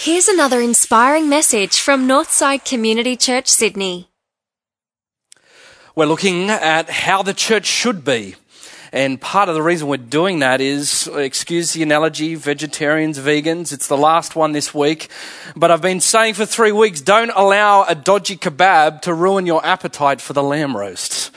Here's 0.00 0.28
another 0.28 0.60
inspiring 0.60 1.28
message 1.28 1.80
from 1.80 2.06
Northside 2.06 2.64
Community 2.64 3.16
Church, 3.16 3.48
Sydney. 3.48 4.08
We're 5.96 6.06
looking 6.06 6.50
at 6.50 6.88
how 6.88 7.24
the 7.24 7.34
church 7.34 7.66
should 7.66 8.04
be. 8.04 8.36
And 8.92 9.20
part 9.20 9.48
of 9.48 9.56
the 9.56 9.62
reason 9.62 9.88
we're 9.88 9.96
doing 9.96 10.38
that 10.38 10.60
is, 10.60 11.08
excuse 11.08 11.72
the 11.72 11.82
analogy, 11.82 12.36
vegetarians, 12.36 13.18
vegans. 13.18 13.72
It's 13.72 13.88
the 13.88 13.96
last 13.96 14.36
one 14.36 14.52
this 14.52 14.72
week. 14.72 15.08
But 15.56 15.72
I've 15.72 15.82
been 15.82 15.98
saying 15.98 16.34
for 16.34 16.46
three 16.46 16.70
weeks, 16.70 17.00
don't 17.00 17.32
allow 17.34 17.82
a 17.82 17.96
dodgy 17.96 18.36
kebab 18.36 19.02
to 19.02 19.12
ruin 19.12 19.46
your 19.46 19.66
appetite 19.66 20.20
for 20.20 20.32
the 20.32 20.44
lamb 20.44 20.76
roast. 20.76 21.32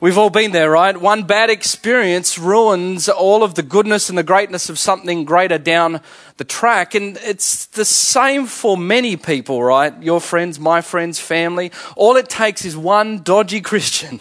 We've 0.00 0.18
all 0.18 0.30
been 0.30 0.52
there, 0.52 0.70
right? 0.70 0.96
One 0.96 1.24
bad 1.24 1.50
experience 1.50 2.38
ruins 2.38 3.08
all 3.08 3.42
of 3.42 3.54
the 3.54 3.62
goodness 3.62 4.08
and 4.08 4.18
the 4.18 4.22
greatness 4.22 4.68
of 4.68 4.78
something 4.78 5.24
greater 5.24 5.58
down 5.58 6.00
the 6.36 6.44
track. 6.44 6.94
And 6.94 7.18
it's 7.22 7.66
the 7.66 7.84
same 7.84 8.46
for 8.46 8.76
many 8.76 9.16
people, 9.16 9.62
right? 9.62 9.92
Your 10.02 10.20
friends, 10.20 10.60
my 10.60 10.80
friends, 10.80 11.18
family. 11.18 11.72
All 11.96 12.16
it 12.16 12.28
takes 12.28 12.64
is 12.64 12.76
one 12.76 13.22
dodgy 13.22 13.60
Christian. 13.62 14.20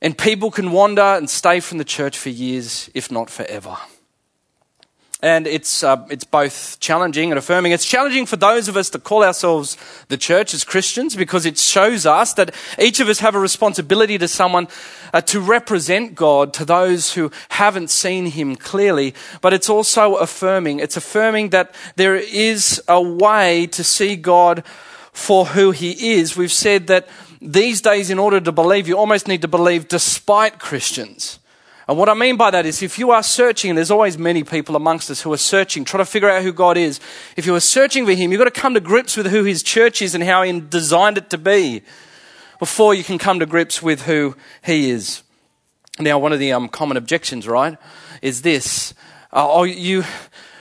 And 0.00 0.16
people 0.16 0.50
can 0.50 0.70
wander 0.70 1.02
and 1.02 1.28
stay 1.28 1.60
from 1.60 1.78
the 1.78 1.84
church 1.84 2.16
for 2.16 2.28
years, 2.28 2.88
if 2.94 3.10
not 3.10 3.30
forever. 3.30 3.76
And 5.20 5.48
it's, 5.48 5.82
uh, 5.82 6.06
it's 6.10 6.22
both 6.22 6.78
challenging 6.78 7.32
and 7.32 7.38
affirming. 7.38 7.72
It's 7.72 7.84
challenging 7.84 8.24
for 8.24 8.36
those 8.36 8.68
of 8.68 8.76
us 8.76 8.90
that 8.90 9.02
call 9.02 9.24
ourselves 9.24 9.76
the 10.06 10.16
church 10.16 10.54
as 10.54 10.62
Christians 10.62 11.16
because 11.16 11.44
it 11.44 11.58
shows 11.58 12.06
us 12.06 12.34
that 12.34 12.54
each 12.78 13.00
of 13.00 13.08
us 13.08 13.18
have 13.18 13.34
a 13.34 13.40
responsibility 13.40 14.16
to 14.18 14.28
someone 14.28 14.68
uh, 15.12 15.20
to 15.22 15.40
represent 15.40 16.14
God 16.14 16.54
to 16.54 16.64
those 16.64 17.14
who 17.14 17.32
haven't 17.48 17.90
seen 17.90 18.26
Him 18.26 18.54
clearly. 18.54 19.12
But 19.40 19.52
it's 19.52 19.68
also 19.68 20.14
affirming. 20.14 20.78
It's 20.78 20.96
affirming 20.96 21.48
that 21.50 21.74
there 21.96 22.14
is 22.14 22.80
a 22.86 23.02
way 23.02 23.66
to 23.72 23.82
see 23.82 24.14
God 24.14 24.62
for 25.12 25.46
who 25.46 25.72
He 25.72 26.12
is. 26.12 26.36
We've 26.36 26.52
said 26.52 26.86
that 26.86 27.08
these 27.40 27.80
days, 27.80 28.08
in 28.10 28.20
order 28.20 28.40
to 28.40 28.52
believe, 28.52 28.86
you 28.86 28.96
almost 28.96 29.26
need 29.26 29.42
to 29.42 29.48
believe 29.48 29.88
despite 29.88 30.60
Christians. 30.60 31.40
And 31.88 31.96
what 31.96 32.10
I 32.10 32.14
mean 32.14 32.36
by 32.36 32.50
that 32.50 32.66
is 32.66 32.82
if 32.82 32.98
you 32.98 33.12
are 33.12 33.22
searching, 33.22 33.70
and 33.70 33.78
there's 33.78 33.90
always 33.90 34.18
many 34.18 34.44
people 34.44 34.76
amongst 34.76 35.10
us 35.10 35.22
who 35.22 35.32
are 35.32 35.38
searching, 35.38 35.86
trying 35.86 36.04
to 36.04 36.10
figure 36.10 36.28
out 36.28 36.42
who 36.42 36.52
God 36.52 36.76
is. 36.76 37.00
If 37.34 37.46
you 37.46 37.54
are 37.54 37.60
searching 37.60 38.04
for 38.04 38.12
Him, 38.12 38.30
you've 38.30 38.38
got 38.38 38.52
to 38.52 38.60
come 38.60 38.74
to 38.74 38.80
grips 38.80 39.16
with 39.16 39.28
who 39.28 39.44
His 39.44 39.62
church 39.62 40.02
is 40.02 40.14
and 40.14 40.22
how 40.22 40.42
He 40.42 40.60
designed 40.60 41.16
it 41.16 41.30
to 41.30 41.38
be 41.38 41.82
before 42.58 42.92
you 42.92 43.02
can 43.02 43.16
come 43.16 43.38
to 43.38 43.46
grips 43.46 43.82
with 43.82 44.02
who 44.02 44.36
He 44.62 44.90
is. 44.90 45.22
Now, 45.98 46.18
one 46.18 46.34
of 46.34 46.38
the 46.38 46.52
um, 46.52 46.68
common 46.68 46.98
objections, 46.98 47.48
right, 47.48 47.78
is 48.20 48.42
this. 48.42 48.92
Uh, 49.32 49.48
oh, 49.50 49.62
you, 49.62 50.04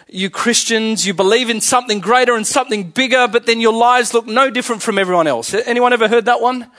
you 0.08 0.30
Christians, 0.30 1.06
you 1.06 1.14
believe 1.14 1.50
in 1.50 1.60
something 1.60 2.00
greater 2.00 2.36
and 2.36 2.48
something 2.48 2.90
bigger, 2.90 3.28
but 3.28 3.46
then 3.46 3.60
your 3.60 3.74
lives 3.74 4.14
look 4.14 4.28
no 4.28 4.50
different 4.50 4.82
from 4.82 4.98
everyone 4.98 5.28
else. 5.28 5.54
Anyone 5.54 5.92
ever 5.92 6.08
heard 6.08 6.26
that 6.26 6.40
one? 6.40 6.72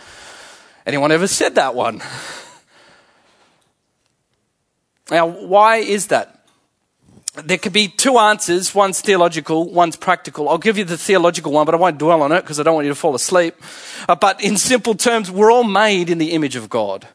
Anyone 0.86 1.12
ever 1.12 1.26
said 1.26 1.56
that 1.56 1.74
one? 1.74 2.00
Now, 5.10 5.26
why 5.26 5.76
is 5.76 6.08
that? 6.08 6.34
There 7.34 7.58
could 7.58 7.72
be 7.72 7.88
two 7.88 8.18
answers. 8.18 8.74
One's 8.74 9.00
theological, 9.00 9.70
one's 9.70 9.96
practical. 9.96 10.48
I'll 10.48 10.58
give 10.58 10.76
you 10.76 10.84
the 10.84 10.98
theological 10.98 11.52
one, 11.52 11.66
but 11.66 11.74
I 11.74 11.78
won't 11.78 11.98
dwell 11.98 12.22
on 12.22 12.32
it 12.32 12.42
because 12.42 12.58
I 12.58 12.62
don't 12.62 12.74
want 12.74 12.86
you 12.86 12.92
to 12.92 12.98
fall 12.98 13.14
asleep. 13.14 13.54
Uh, 14.08 14.16
but 14.16 14.42
in 14.42 14.56
simple 14.56 14.94
terms, 14.94 15.30
we're 15.30 15.52
all 15.52 15.64
made 15.64 16.10
in 16.10 16.18
the 16.18 16.32
image 16.32 16.56
of 16.56 16.68
God. 16.68 17.06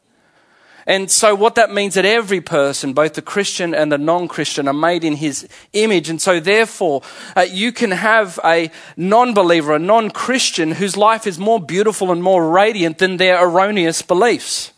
And 0.85 1.09
so 1.09 1.33
what 1.33 1.55
that 1.55 1.71
means 1.71 1.93
is 1.93 1.95
that 1.95 2.05
every 2.05 2.41
person, 2.41 2.93
both 2.93 3.13
the 3.13 3.21
Christian 3.21 3.73
and 3.73 3.91
the 3.91 3.97
non-Christian, 3.97 4.67
are 4.67 4.73
made 4.73 5.03
in 5.03 5.15
his 5.15 5.47
image. 5.71 6.09
And 6.09 6.21
so 6.21 6.39
therefore, 6.39 7.01
uh, 7.37 7.41
you 7.41 7.71
can 7.71 7.91
have 7.91 8.37
a 8.43 8.69
non-believer, 8.97 9.75
a 9.75 9.79
non-Christian 9.79 10.73
whose 10.73 10.97
life 10.97 11.25
is 11.25 11.39
more 11.39 11.59
beautiful 11.59 12.11
and 12.11 12.21
more 12.21 12.49
radiant 12.49 12.97
than 12.97 13.17
their 13.17 13.41
erroneous 13.43 14.01
beliefs. 14.01 14.72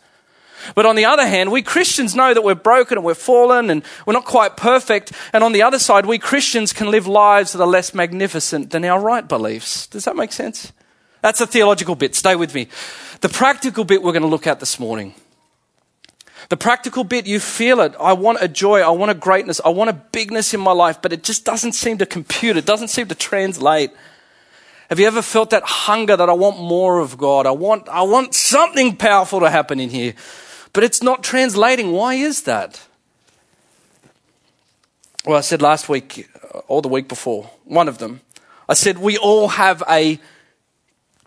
But 0.74 0.86
on 0.86 0.96
the 0.96 1.04
other 1.04 1.26
hand, 1.26 1.52
we 1.52 1.62
Christians 1.62 2.14
know 2.14 2.34
that 2.34 2.42
we're 2.42 2.54
broken 2.54 2.98
and 2.98 3.04
we're 3.04 3.14
fallen 3.14 3.70
and 3.70 3.82
we're 4.06 4.12
not 4.12 4.24
quite 4.24 4.56
perfect. 4.56 5.12
And 5.32 5.44
on 5.44 5.52
the 5.52 5.62
other 5.62 5.78
side, 5.78 6.06
we 6.06 6.18
Christians 6.18 6.72
can 6.72 6.90
live 6.90 7.06
lives 7.06 7.52
that 7.52 7.60
are 7.60 7.66
less 7.66 7.94
magnificent 7.94 8.70
than 8.70 8.84
our 8.84 9.00
right 9.00 9.26
beliefs. 9.26 9.86
Does 9.86 10.04
that 10.04 10.16
make 10.16 10.32
sense? 10.32 10.72
That's 11.22 11.38
the 11.38 11.46
theological 11.46 11.94
bit. 11.94 12.14
Stay 12.14 12.36
with 12.36 12.54
me. 12.54 12.68
The 13.20 13.28
practical 13.28 13.84
bit 13.84 14.02
we're 14.02 14.12
going 14.12 14.22
to 14.22 14.28
look 14.28 14.46
at 14.46 14.60
this 14.60 14.78
morning. 14.78 15.14
The 16.48 16.56
practical 16.56 17.02
bit, 17.02 17.26
you 17.26 17.40
feel 17.40 17.80
it. 17.80 17.94
I 17.98 18.12
want 18.12 18.38
a 18.40 18.46
joy. 18.46 18.80
I 18.80 18.90
want 18.90 19.10
a 19.10 19.14
greatness. 19.14 19.60
I 19.64 19.70
want 19.70 19.90
a 19.90 19.94
bigness 19.94 20.54
in 20.54 20.60
my 20.60 20.72
life, 20.72 21.02
but 21.02 21.12
it 21.12 21.24
just 21.24 21.44
doesn't 21.44 21.72
seem 21.72 21.98
to 21.98 22.06
compute. 22.06 22.56
It 22.56 22.66
doesn't 22.66 22.88
seem 22.88 23.08
to 23.08 23.14
translate. 23.14 23.90
Have 24.88 25.00
you 25.00 25.06
ever 25.08 25.22
felt 25.22 25.50
that 25.50 25.64
hunger 25.64 26.16
that 26.16 26.28
I 26.28 26.32
want 26.34 26.60
more 26.60 27.00
of 27.00 27.18
God? 27.18 27.46
I 27.46 27.50
want, 27.50 27.88
I 27.88 28.02
want 28.02 28.34
something 28.34 28.96
powerful 28.96 29.40
to 29.40 29.50
happen 29.50 29.80
in 29.80 29.90
here. 29.90 30.14
But 30.76 30.84
it's 30.84 31.02
not 31.02 31.24
translating. 31.24 31.92
Why 31.92 32.16
is 32.16 32.42
that? 32.42 32.86
Well, 35.24 35.38
I 35.38 35.40
said 35.40 35.62
last 35.62 35.88
week, 35.88 36.28
uh, 36.54 36.58
or 36.68 36.82
the 36.82 36.88
week 36.88 37.08
before, 37.08 37.50
one 37.64 37.88
of 37.88 37.96
them, 37.96 38.20
I 38.68 38.74
said 38.74 38.98
we 38.98 39.16
all 39.16 39.48
have 39.48 39.82
a 39.88 40.20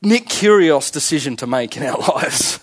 Nick 0.04 0.28
Kyrgios 0.28 0.92
decision 0.92 1.36
to 1.38 1.48
make 1.48 1.76
in 1.76 1.82
our 1.82 1.98
lives. 2.16 2.58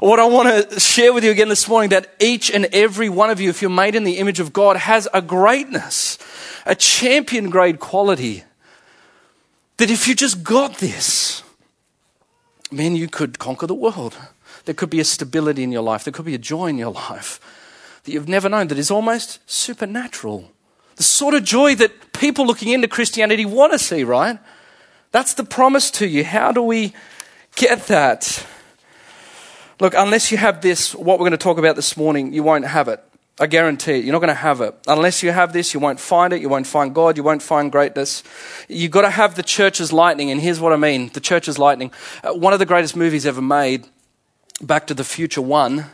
What 0.00 0.18
I 0.18 0.24
want 0.24 0.48
to 0.68 0.80
share 0.80 1.12
with 1.12 1.22
you 1.22 1.30
again 1.30 1.48
this 1.48 1.68
morning 1.68 1.90
that 1.90 2.12
each 2.18 2.50
and 2.50 2.64
every 2.72 3.08
one 3.08 3.30
of 3.30 3.38
you, 3.38 3.48
if 3.48 3.62
you're 3.62 3.70
made 3.70 3.94
in 3.94 4.02
the 4.02 4.18
image 4.18 4.40
of 4.40 4.52
God, 4.52 4.76
has 4.78 5.06
a 5.14 5.22
greatness, 5.22 6.18
a 6.66 6.74
champion 6.74 7.50
grade 7.50 7.78
quality. 7.78 8.42
That 9.76 9.92
if 9.92 10.08
you 10.08 10.16
just 10.16 10.42
got 10.42 10.78
this, 10.78 11.44
man, 12.72 12.96
you 12.96 13.06
could 13.06 13.38
conquer 13.38 13.68
the 13.68 13.74
world. 13.74 14.16
There 14.66 14.74
could 14.74 14.90
be 14.90 15.00
a 15.00 15.04
stability 15.04 15.62
in 15.62 15.72
your 15.72 15.82
life. 15.82 16.04
There 16.04 16.12
could 16.12 16.26
be 16.26 16.34
a 16.34 16.38
joy 16.38 16.66
in 16.66 16.76
your 16.76 16.92
life 16.92 17.40
that 18.04 18.12
you've 18.12 18.28
never 18.28 18.48
known 18.48 18.68
that 18.68 18.78
is 18.78 18.90
almost 18.90 19.38
supernatural. 19.50 20.50
The 20.96 21.02
sort 21.02 21.34
of 21.34 21.44
joy 21.44 21.74
that 21.76 22.12
people 22.12 22.46
looking 22.46 22.72
into 22.72 22.88
Christianity 22.88 23.44
want 23.44 23.72
to 23.72 23.78
see, 23.78 24.04
right? 24.04 24.38
That's 25.12 25.34
the 25.34 25.44
promise 25.44 25.90
to 25.92 26.06
you. 26.06 26.24
How 26.24 26.52
do 26.52 26.62
we 26.62 26.92
get 27.54 27.86
that? 27.86 28.46
Look, 29.78 29.94
unless 29.96 30.32
you 30.32 30.38
have 30.38 30.62
this, 30.62 30.94
what 30.94 31.18
we're 31.18 31.24
going 31.28 31.32
to 31.32 31.36
talk 31.38 31.58
about 31.58 31.76
this 31.76 31.96
morning, 31.96 32.32
you 32.32 32.42
won't 32.42 32.66
have 32.66 32.88
it. 32.88 33.02
I 33.38 33.46
guarantee 33.46 33.98
it. 33.98 34.04
You're 34.04 34.12
not 34.12 34.20
going 34.20 34.28
to 34.28 34.34
have 34.34 34.62
it. 34.62 34.74
Unless 34.86 35.22
you 35.22 35.30
have 35.30 35.52
this, 35.52 35.74
you 35.74 35.80
won't 35.80 36.00
find 36.00 36.32
it. 36.32 36.40
You 36.40 36.48
won't 36.48 36.66
find 36.66 36.94
God. 36.94 37.18
You 37.18 37.22
won't 37.22 37.42
find 37.42 37.70
greatness. 37.70 38.22
You've 38.68 38.90
got 38.90 39.02
to 39.02 39.10
have 39.10 39.34
the 39.34 39.42
church's 39.42 39.92
lightning. 39.92 40.30
And 40.30 40.40
here's 40.40 40.58
what 40.58 40.72
I 40.72 40.76
mean 40.76 41.10
the 41.12 41.20
church's 41.20 41.58
lightning. 41.58 41.92
Uh, 42.24 42.32
one 42.32 42.52
of 42.52 42.58
the 42.58 42.66
greatest 42.66 42.96
movies 42.96 43.26
ever 43.26 43.42
made 43.42 43.86
Back 44.62 44.86
to 44.86 44.94
the 44.94 45.04
Future 45.04 45.42
1 45.42 45.84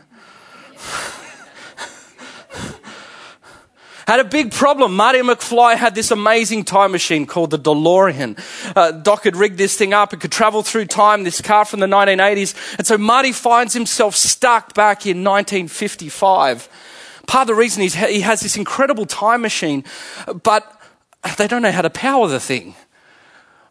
had 4.07 4.21
a 4.21 4.25
big 4.25 4.53
problem. 4.53 4.95
Marty 4.95 5.21
McFly 5.21 5.75
had 5.75 5.95
this 5.95 6.11
amazing 6.11 6.65
time 6.65 6.93
machine 6.93 7.25
called 7.25 7.51
the 7.51 7.59
DeLorean. 7.59 8.39
Uh, 8.77 8.91
Doc 8.93 9.25
had 9.25 9.37
rigged 9.37 9.57
this 9.57 9.77
thing 9.77 9.95
up. 9.95 10.13
It 10.13 10.21
could 10.21 10.31
travel 10.31 10.63
through 10.63 10.85
time, 10.85 11.25
this 11.25 11.41
car 11.41 11.65
from 11.65 11.81
the 11.81 11.87
1980s. 11.87 12.77
And 12.77 12.87
so 12.87 12.99
Marty 12.99 13.33
finds 13.33 13.73
himself 13.73 14.15
stuck 14.15 14.75
back 14.75 15.07
in 15.07 15.25
1955. 15.25 16.69
Part 17.27 17.43
of 17.43 17.47
the 17.47 17.55
reason 17.55 17.83
is 17.83 17.95
he 17.95 18.21
has 18.21 18.43
this 18.43 18.57
incredible 18.57 19.07
time 19.07 19.41
machine, 19.41 19.83
but 20.43 20.81
they 21.39 21.49
don't 21.49 21.63
know 21.63 21.73
how 21.73 21.83
to 21.83 21.91
power 21.91 22.29
the 22.29 22.41
thing. 22.41 22.75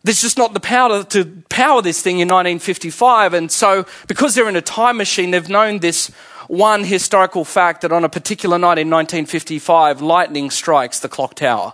There's 0.04 0.22
just 0.22 0.38
not 0.38 0.54
the 0.54 0.60
power 0.60 1.04
to 1.04 1.26
power 1.50 1.82
this 1.82 2.02
thing 2.02 2.16
in 2.16 2.28
1955. 2.28 3.34
And 3.34 3.52
so, 3.52 3.86
because 4.08 4.34
they're 4.34 4.50
in 4.50 4.56
a 4.56 4.62
time 4.62 4.98
machine, 4.98 5.32
they've 5.32 5.48
known 5.48 5.80
this 5.80 6.08
one 6.48 6.84
historical 6.84 7.46
fact 7.46 7.82
that 7.82 7.92
on 7.92 8.04
a 8.04 8.10
particular 8.10 8.58
night 8.58 8.80
in 8.80 8.90
1955, 8.90 10.02
lightning 10.02 10.50
strikes 10.50 11.00
the 11.00 11.08
clock 11.08 11.36
tower. 11.36 11.74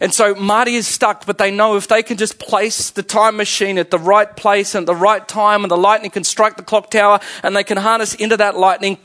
And 0.00 0.14
so 0.14 0.34
Marty 0.34 0.76
is 0.76 0.86
stuck, 0.86 1.26
but 1.26 1.38
they 1.38 1.50
know 1.50 1.76
if 1.76 1.88
they 1.88 2.02
can 2.02 2.16
just 2.16 2.38
place 2.38 2.90
the 2.90 3.02
time 3.02 3.36
machine 3.36 3.76
at 3.76 3.90
the 3.90 3.98
right 3.98 4.34
place 4.36 4.74
and 4.74 4.84
at 4.84 4.86
the 4.86 4.94
right 4.94 5.26
time, 5.26 5.64
and 5.64 5.70
the 5.70 5.76
lightning 5.76 6.10
can 6.10 6.24
strike 6.24 6.56
the 6.56 6.62
clock 6.62 6.90
tower, 6.90 7.18
and 7.42 7.56
they 7.56 7.64
can 7.64 7.76
harness 7.76 8.14
into 8.14 8.36
that 8.36 8.56
lightning, 8.56 8.98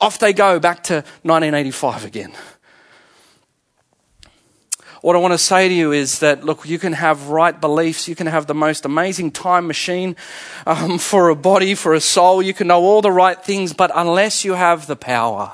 off 0.00 0.18
they 0.18 0.32
go 0.32 0.58
back 0.58 0.82
to 0.84 0.94
1985 1.22 2.04
again. 2.04 2.32
What 5.00 5.16
I 5.16 5.18
want 5.18 5.32
to 5.32 5.38
say 5.38 5.66
to 5.66 5.74
you 5.74 5.92
is 5.92 6.18
that, 6.18 6.44
look, 6.44 6.68
you 6.68 6.78
can 6.78 6.92
have 6.92 7.28
right 7.28 7.58
beliefs. 7.58 8.06
You 8.06 8.14
can 8.14 8.26
have 8.26 8.46
the 8.46 8.54
most 8.54 8.84
amazing 8.84 9.30
time 9.30 9.66
machine 9.66 10.14
um, 10.66 10.98
for 11.10 11.30
a 11.30 11.36
body, 11.36 11.74
for 11.74 11.94
a 11.94 12.00
soul. 12.00 12.42
You 12.42 12.52
can 12.52 12.66
know 12.66 12.82
all 12.82 13.00
the 13.00 13.10
right 13.10 13.42
things, 13.42 13.72
but 13.72 13.90
unless 13.94 14.44
you 14.44 14.52
have 14.54 14.86
the 14.86 14.96
power, 14.96 15.52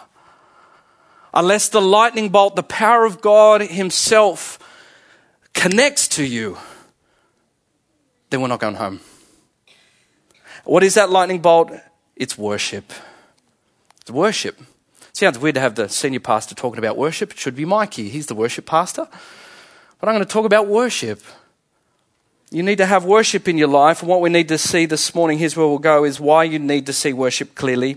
unless 1.33 1.69
the 1.69 1.81
lightning 1.81 2.31
bolt, 2.31 2.57
the 2.57 2.65
power 2.65 3.05
of 3.05 3.21
God 3.21 3.61
Himself 3.61 4.59
connects 5.53 6.09
to 6.09 6.25
you, 6.25 6.59
then 8.31 8.41
we're 8.41 8.49
not 8.49 8.61
going 8.61 8.75
home. 8.75 9.01
What 10.65 10.83
is 10.83 10.95
that 10.95 11.11
lightning 11.11 11.41
bolt? 11.41 11.71
It's 12.17 12.37
worship. 12.37 12.93
It's 14.01 14.11
worship. 14.11 14.61
Sounds 15.17 15.39
weird 15.39 15.55
to 15.55 15.63
have 15.63 15.77
the 15.77 15.89
senior 15.89 16.21
pastor 16.21 16.55
talking 16.55 16.79
about 16.79 16.99
worship. 16.99 17.31
It 17.31 17.39
should 17.39 17.57
be 17.57 17.65
Mikey. 17.65 18.11
He's 18.11 18.27
the 18.27 18.35
worship 18.35 18.67
pastor. 18.67 19.09
But 19.99 20.11
I'm 20.11 20.15
going 20.15 20.27
to 20.27 20.31
talk 20.31 20.45
about 20.45 20.67
worship. 20.67 21.23
You 22.51 22.63
need 22.63 22.77
to 22.77 22.85
have 22.85 23.07
worship 23.07 23.49
in 23.49 23.57
your 23.57 23.69
life. 23.69 24.03
And 24.03 24.11
what 24.11 24.21
we 24.21 24.29
need 24.29 24.49
to 24.49 24.59
see 24.59 24.85
this 24.85 25.15
morning, 25.15 25.39
here's 25.39 25.57
where 25.57 25.67
we'll 25.67 25.79
go, 25.79 26.05
is 26.05 26.21
why 26.21 26.45
you 26.45 26.59
need 26.59 26.85
to 26.85 26.93
see 26.93 27.15
worship 27.15 27.55
clearly. 27.55 27.97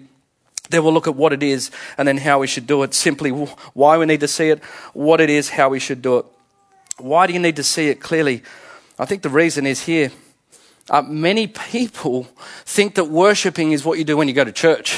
Then 0.70 0.82
we'll 0.82 0.94
look 0.94 1.10
at 1.10 1.16
what 1.18 1.34
it 1.34 1.44
is 1.44 1.72
and 1.98 2.08
then 2.08 2.20
how 2.20 2.40
we 2.40 2.48
should 2.48 2.66
do 2.66 2.84
it. 2.84 2.94
Simply 2.94 3.32
why 3.32 3.98
we 3.98 4.06
need 4.06 4.22
to 4.22 4.28
see 4.30 4.48
it, 4.48 4.64
what 4.94 5.20
it 5.20 5.30
is, 5.30 5.50
how 5.50 5.68
we 5.68 5.80
should 5.80 6.02
do 6.02 6.20
it. 6.20 6.26
Why 7.00 7.28
do 7.28 7.34
you 7.34 7.40
need 7.40 7.58
to 7.58 7.64
see 7.64 7.90
it 7.90 8.00
clearly? 8.00 8.44
I 8.98 9.04
think 9.04 9.24
the 9.24 9.30
reason 9.30 9.66
is 9.66 9.82
here. 9.82 10.14
Uh, 10.90 11.02
many 11.02 11.48
people 11.48 12.30
think 12.64 12.96
that 12.96 13.10
worshiping 13.10 13.74
is 13.74 13.84
what 13.84 13.98
you 13.98 14.06
do 14.06 14.16
when 14.16 14.30
you 14.30 14.34
go 14.34 14.46
to 14.46 14.54
church. 14.54 14.98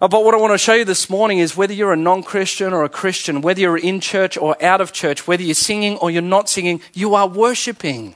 Uh, 0.00 0.08
but 0.08 0.24
what 0.24 0.34
I 0.34 0.36
want 0.36 0.52
to 0.52 0.58
show 0.58 0.74
you 0.74 0.84
this 0.84 1.08
morning 1.08 1.38
is 1.38 1.56
whether 1.56 1.72
you're 1.72 1.92
a 1.92 1.96
non 1.96 2.22
Christian 2.22 2.74
or 2.74 2.84
a 2.84 2.88
Christian, 2.88 3.40
whether 3.40 3.60
you're 3.60 3.78
in 3.78 4.00
church 4.00 4.36
or 4.36 4.62
out 4.62 4.82
of 4.82 4.92
church, 4.92 5.26
whether 5.26 5.42
you're 5.42 5.54
singing 5.54 5.96
or 5.98 6.10
you're 6.10 6.20
not 6.20 6.50
singing, 6.50 6.82
you 6.92 7.14
are 7.14 7.26
worshiping. 7.26 8.14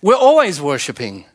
We're 0.00 0.16
always 0.16 0.62
worshiping. 0.62 1.26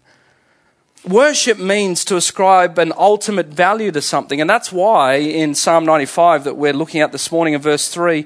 Worship 1.07 1.60
means 1.60 2.04
to 2.06 2.18
ascribe 2.18 2.80
an 2.80 2.92
ultimate 2.98 3.48
value 3.48 3.92
to 3.92 4.01
something. 4.01 4.42
And 4.42 4.50
that's 4.50 4.72
why 4.72 5.16
in 5.16 5.54
Psalm 5.54 5.86
95 5.86 6.45
that 6.45 6.57
we're 6.57 6.74
looking 6.74 7.01
at 7.01 7.12
this 7.12 7.31
morning 7.31 7.54
in 7.54 7.62
verse 7.62 7.90
3, 7.90 8.25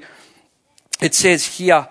it 1.02 1.14
says 1.14 1.58
here, 1.58 1.88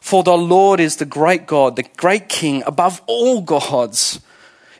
For 0.00 0.22
the 0.22 0.36
Lord 0.36 0.80
is 0.80 0.96
the 0.96 1.04
great 1.04 1.46
God, 1.46 1.76
the 1.76 1.84
great 1.96 2.30
King 2.30 2.62
above 2.66 3.02
all 3.06 3.42
gods. 3.42 4.20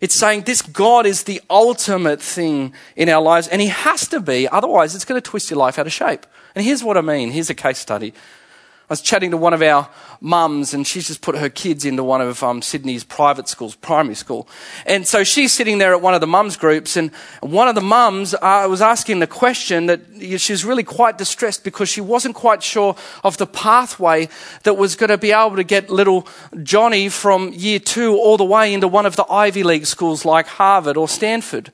It's 0.03 0.17
saying 0.17 0.43
this 0.43 0.63
God 0.63 1.07
is 1.07 1.23
the 1.23 1.41
ultimate 1.49 2.21
thing 2.21 2.75
in 2.97 3.09
our 3.09 3.23
lives, 3.23 3.47
and 3.47 3.63
He 3.63 3.69
has 3.69 4.09
to 4.09 4.19
be, 4.19 4.49
otherwise, 4.49 4.97
it's 4.97 5.05
going 5.05 5.23
to 5.23 5.31
twist 5.31 5.49
your 5.49 5.59
life 5.59 5.79
out 5.79 5.87
of 5.87 5.93
shape. 5.93 6.27
And 6.57 6.65
here's 6.65 6.83
what 6.83 6.97
I 6.97 7.03
mean 7.03 7.31
here's 7.31 7.49
a 7.51 7.55
case 7.55 7.79
study. 7.79 8.13
I 8.93 9.01
was 9.01 9.01
chatting 9.01 9.31
to 9.31 9.39
one 9.39 9.55
of 9.55 9.63
our 9.63 9.89
mums, 10.21 10.75
and 10.75 10.87
she's 10.87 11.07
just 11.07 11.23
put 11.23 11.35
her 11.39 11.49
kids 11.49 11.87
into 11.87 12.05
one 12.05 12.21
of 12.21 12.43
um, 12.43 12.61
Sydney's 12.61 13.05
private 13.05 13.49
schools, 13.49 13.75
primary 13.75 14.15
school. 14.15 14.47
And 14.85 15.07
so 15.07 15.25
she's 15.25 15.51
sitting 15.51 15.79
there 15.79 15.95
at 15.95 16.03
one 16.03 16.13
of 16.13 16.21
the 16.21 16.27
mums 16.27 16.59
groups, 16.59 16.99
and 16.99 17.11
one 17.41 17.69
of 17.69 17.75
the 17.75 17.81
mums 17.81 18.35
uh, 18.35 18.67
was 18.69 18.83
asking 18.83 19.21
the 19.21 19.27
question 19.27 19.87
that 19.87 20.03
she 20.37 20.53
was 20.53 20.63
really 20.63 20.83
quite 20.83 21.17
distressed 21.17 21.65
because 21.65 21.89
she 21.89 22.03
wasn't 22.03 22.35
quite 22.35 22.63
sure 22.63 22.95
of 23.25 23.39
the 23.39 23.47
pathway 23.47 24.29
that 24.65 24.75
was 24.75 24.95
going 24.95 25.09
to 25.09 25.17
be 25.17 25.33
able 25.33 25.57
to 25.57 25.65
get 25.65 25.89
little 25.89 26.29
Johnny 26.63 27.09
from 27.09 27.55
year 27.55 27.79
two 27.79 28.15
all 28.19 28.37
the 28.37 28.45
way 28.45 28.75
into 28.75 28.89
one 28.89 29.07
of 29.07 29.17
the 29.17 29.25
Ivy 29.33 29.63
League 29.63 29.87
schools 29.87 30.27
like 30.27 30.47
Harvard 30.49 30.99
or 30.99 31.09
Stanford. 31.09 31.73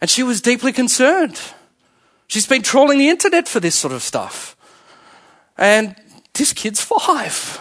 And 0.00 0.08
she 0.08 0.22
was 0.22 0.40
deeply 0.40 0.72
concerned. 0.72 1.40
She's 2.28 2.46
been 2.46 2.62
trawling 2.62 2.98
the 2.98 3.08
internet 3.08 3.48
for 3.48 3.58
this 3.58 3.74
sort 3.74 3.92
of 3.92 4.04
stuff. 4.04 4.54
And 5.58 5.96
this 6.34 6.52
kid's 6.52 6.80
five. 6.80 7.60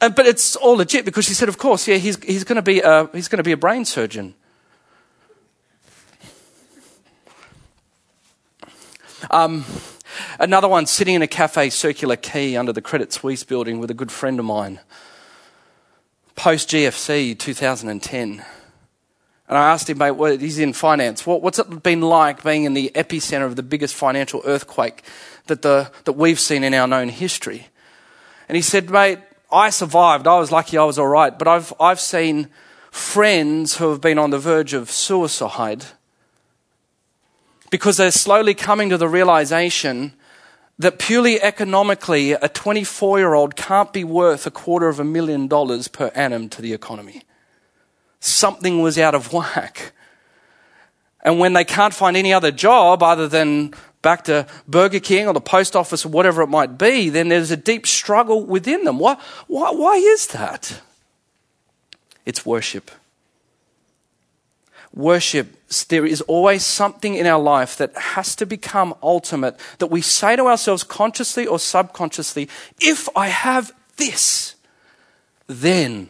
And, 0.00 0.14
but 0.14 0.26
it's 0.26 0.56
all 0.56 0.76
legit 0.76 1.04
because 1.04 1.24
she 1.24 1.34
said, 1.34 1.48
of 1.48 1.58
course, 1.58 1.86
yeah, 1.86 1.96
he's, 1.96 2.22
he's 2.24 2.44
going 2.44 2.56
to 2.56 2.62
be 2.62 2.80
a, 2.80 3.08
he's 3.12 3.28
going 3.28 3.38
to 3.38 3.44
be 3.44 3.52
a 3.52 3.56
brain 3.56 3.84
surgeon. 3.84 4.34
Um, 9.30 9.64
another 10.38 10.68
one 10.68 10.86
sitting 10.86 11.14
in 11.14 11.22
a 11.22 11.26
cafe, 11.26 11.70
Circular 11.70 12.16
Quay, 12.16 12.56
under 12.56 12.72
the 12.72 12.82
Credit 12.82 13.12
Suisse 13.12 13.44
building 13.44 13.78
with 13.78 13.90
a 13.90 13.94
good 13.94 14.12
friend 14.12 14.38
of 14.38 14.44
mine. 14.44 14.80
Post 16.36 16.68
GFC 16.70 17.38
2010. 17.38 18.44
And 19.48 19.56
I 19.56 19.70
asked 19.70 19.88
him, 19.88 19.98
mate, 19.98 20.40
he's 20.40 20.58
in 20.58 20.72
finance. 20.72 21.24
What, 21.24 21.40
what's 21.40 21.58
it 21.58 21.82
been 21.82 22.00
like 22.00 22.42
being 22.42 22.64
in 22.64 22.74
the 22.74 22.90
epicenter 22.94 23.46
of 23.46 23.54
the 23.54 23.62
biggest 23.62 23.94
financial 23.94 24.42
earthquake 24.44 25.04
that, 25.46 25.62
the, 25.62 25.90
that 26.04 26.14
we've 26.14 26.40
seen 26.40 26.64
in 26.64 26.74
our 26.74 26.88
known 26.88 27.08
history? 27.08 27.68
And 28.48 28.56
he 28.56 28.62
said, 28.62 28.90
mate, 28.90 29.20
I 29.50 29.70
survived. 29.70 30.26
I 30.26 30.38
was 30.38 30.50
lucky 30.50 30.76
I 30.76 30.84
was 30.84 30.98
all 30.98 31.06
right. 31.06 31.36
But 31.36 31.46
I've, 31.46 31.72
I've 31.78 32.00
seen 32.00 32.48
friends 32.90 33.76
who 33.76 33.90
have 33.90 34.00
been 34.00 34.18
on 34.18 34.30
the 34.30 34.38
verge 34.38 34.74
of 34.74 34.90
suicide 34.90 35.84
because 37.70 37.98
they're 37.98 38.10
slowly 38.10 38.54
coming 38.54 38.90
to 38.90 38.98
the 38.98 39.08
realization 39.08 40.12
that 40.78 40.98
purely 40.98 41.40
economically, 41.40 42.32
a 42.32 42.48
24 42.48 43.18
year 43.18 43.34
old 43.34 43.54
can't 43.54 43.92
be 43.92 44.02
worth 44.02 44.46
a 44.46 44.50
quarter 44.50 44.88
of 44.88 44.98
a 44.98 45.04
million 45.04 45.46
dollars 45.46 45.88
per 45.88 46.08
annum 46.14 46.48
to 46.48 46.60
the 46.60 46.72
economy 46.72 47.22
something 48.26 48.82
was 48.82 48.98
out 48.98 49.14
of 49.14 49.32
whack. 49.32 49.92
And 51.22 51.38
when 51.38 51.54
they 51.54 51.64
can't 51.64 51.94
find 51.94 52.16
any 52.16 52.32
other 52.32 52.52
job 52.52 53.02
other 53.02 53.26
than 53.28 53.74
back 54.02 54.24
to 54.24 54.46
Burger 54.68 55.00
King 55.00 55.26
or 55.26 55.34
the 55.34 55.40
post 55.40 55.74
office 55.74 56.06
or 56.06 56.10
whatever 56.10 56.42
it 56.42 56.46
might 56.48 56.78
be, 56.78 57.08
then 57.08 57.28
there's 57.28 57.50
a 57.50 57.56
deep 57.56 57.86
struggle 57.86 58.44
within 58.44 58.84
them. 58.84 58.98
Why, 59.00 59.16
why, 59.48 59.72
why 59.72 59.96
is 59.96 60.28
that? 60.28 60.80
It's 62.24 62.46
worship. 62.46 62.90
Worship, 64.94 65.48
there 65.88 66.06
is 66.06 66.20
always 66.22 66.64
something 66.64 67.16
in 67.16 67.26
our 67.26 67.40
life 67.40 67.76
that 67.76 67.96
has 67.96 68.36
to 68.36 68.46
become 68.46 68.94
ultimate, 69.02 69.58
that 69.78 69.88
we 69.88 70.00
say 70.00 70.36
to 70.36 70.46
ourselves 70.46 70.84
consciously 70.84 71.46
or 71.46 71.58
subconsciously, 71.58 72.48
if 72.80 73.08
I 73.16 73.28
have 73.28 73.72
this, 73.96 74.54
then 75.48 76.08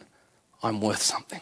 I'm 0.63 0.81
worth 0.81 1.03
something. 1.03 1.41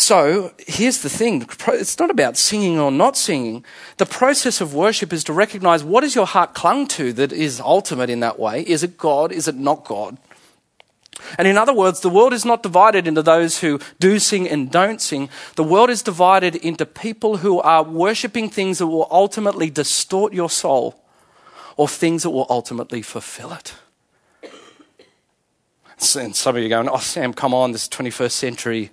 So 0.00 0.54
here's 0.66 1.02
the 1.02 1.10
thing 1.10 1.46
it's 1.68 1.98
not 1.98 2.08
about 2.08 2.38
singing 2.38 2.78
or 2.78 2.90
not 2.90 3.18
singing. 3.18 3.66
The 3.98 4.06
process 4.06 4.62
of 4.62 4.72
worship 4.72 5.12
is 5.12 5.22
to 5.24 5.34
recognize 5.34 5.84
what 5.84 6.04
is 6.04 6.14
your 6.14 6.24
heart 6.24 6.54
clung 6.54 6.86
to 6.88 7.12
that 7.12 7.32
is 7.32 7.60
ultimate 7.60 8.08
in 8.08 8.20
that 8.20 8.38
way. 8.38 8.62
Is 8.62 8.82
it 8.82 8.96
God? 8.96 9.30
Is 9.30 9.46
it 9.46 9.56
not 9.56 9.84
God? 9.84 10.16
And 11.36 11.46
in 11.46 11.58
other 11.58 11.74
words, 11.74 12.00
the 12.00 12.08
world 12.08 12.32
is 12.32 12.46
not 12.46 12.62
divided 12.62 13.06
into 13.06 13.20
those 13.20 13.60
who 13.60 13.78
do 13.98 14.18
sing 14.18 14.48
and 14.48 14.70
don't 14.70 15.02
sing. 15.02 15.28
The 15.56 15.64
world 15.64 15.90
is 15.90 16.02
divided 16.02 16.56
into 16.56 16.86
people 16.86 17.36
who 17.36 17.60
are 17.60 17.82
worshipping 17.82 18.48
things 18.48 18.78
that 18.78 18.86
will 18.86 19.06
ultimately 19.10 19.68
distort 19.68 20.32
your 20.32 20.48
soul 20.48 21.04
or 21.76 21.88
things 21.88 22.22
that 22.22 22.30
will 22.30 22.46
ultimately 22.48 23.02
fulfill 23.02 23.52
it. 23.52 23.74
And 26.16 26.34
some 26.34 26.56
of 26.56 26.62
you 26.62 26.68
are 26.68 26.70
going, 26.70 26.88
oh, 26.88 27.00
Sam, 27.00 27.34
come 27.34 27.52
on, 27.52 27.72
this 27.72 27.86
21st 27.86 28.32
century 28.32 28.90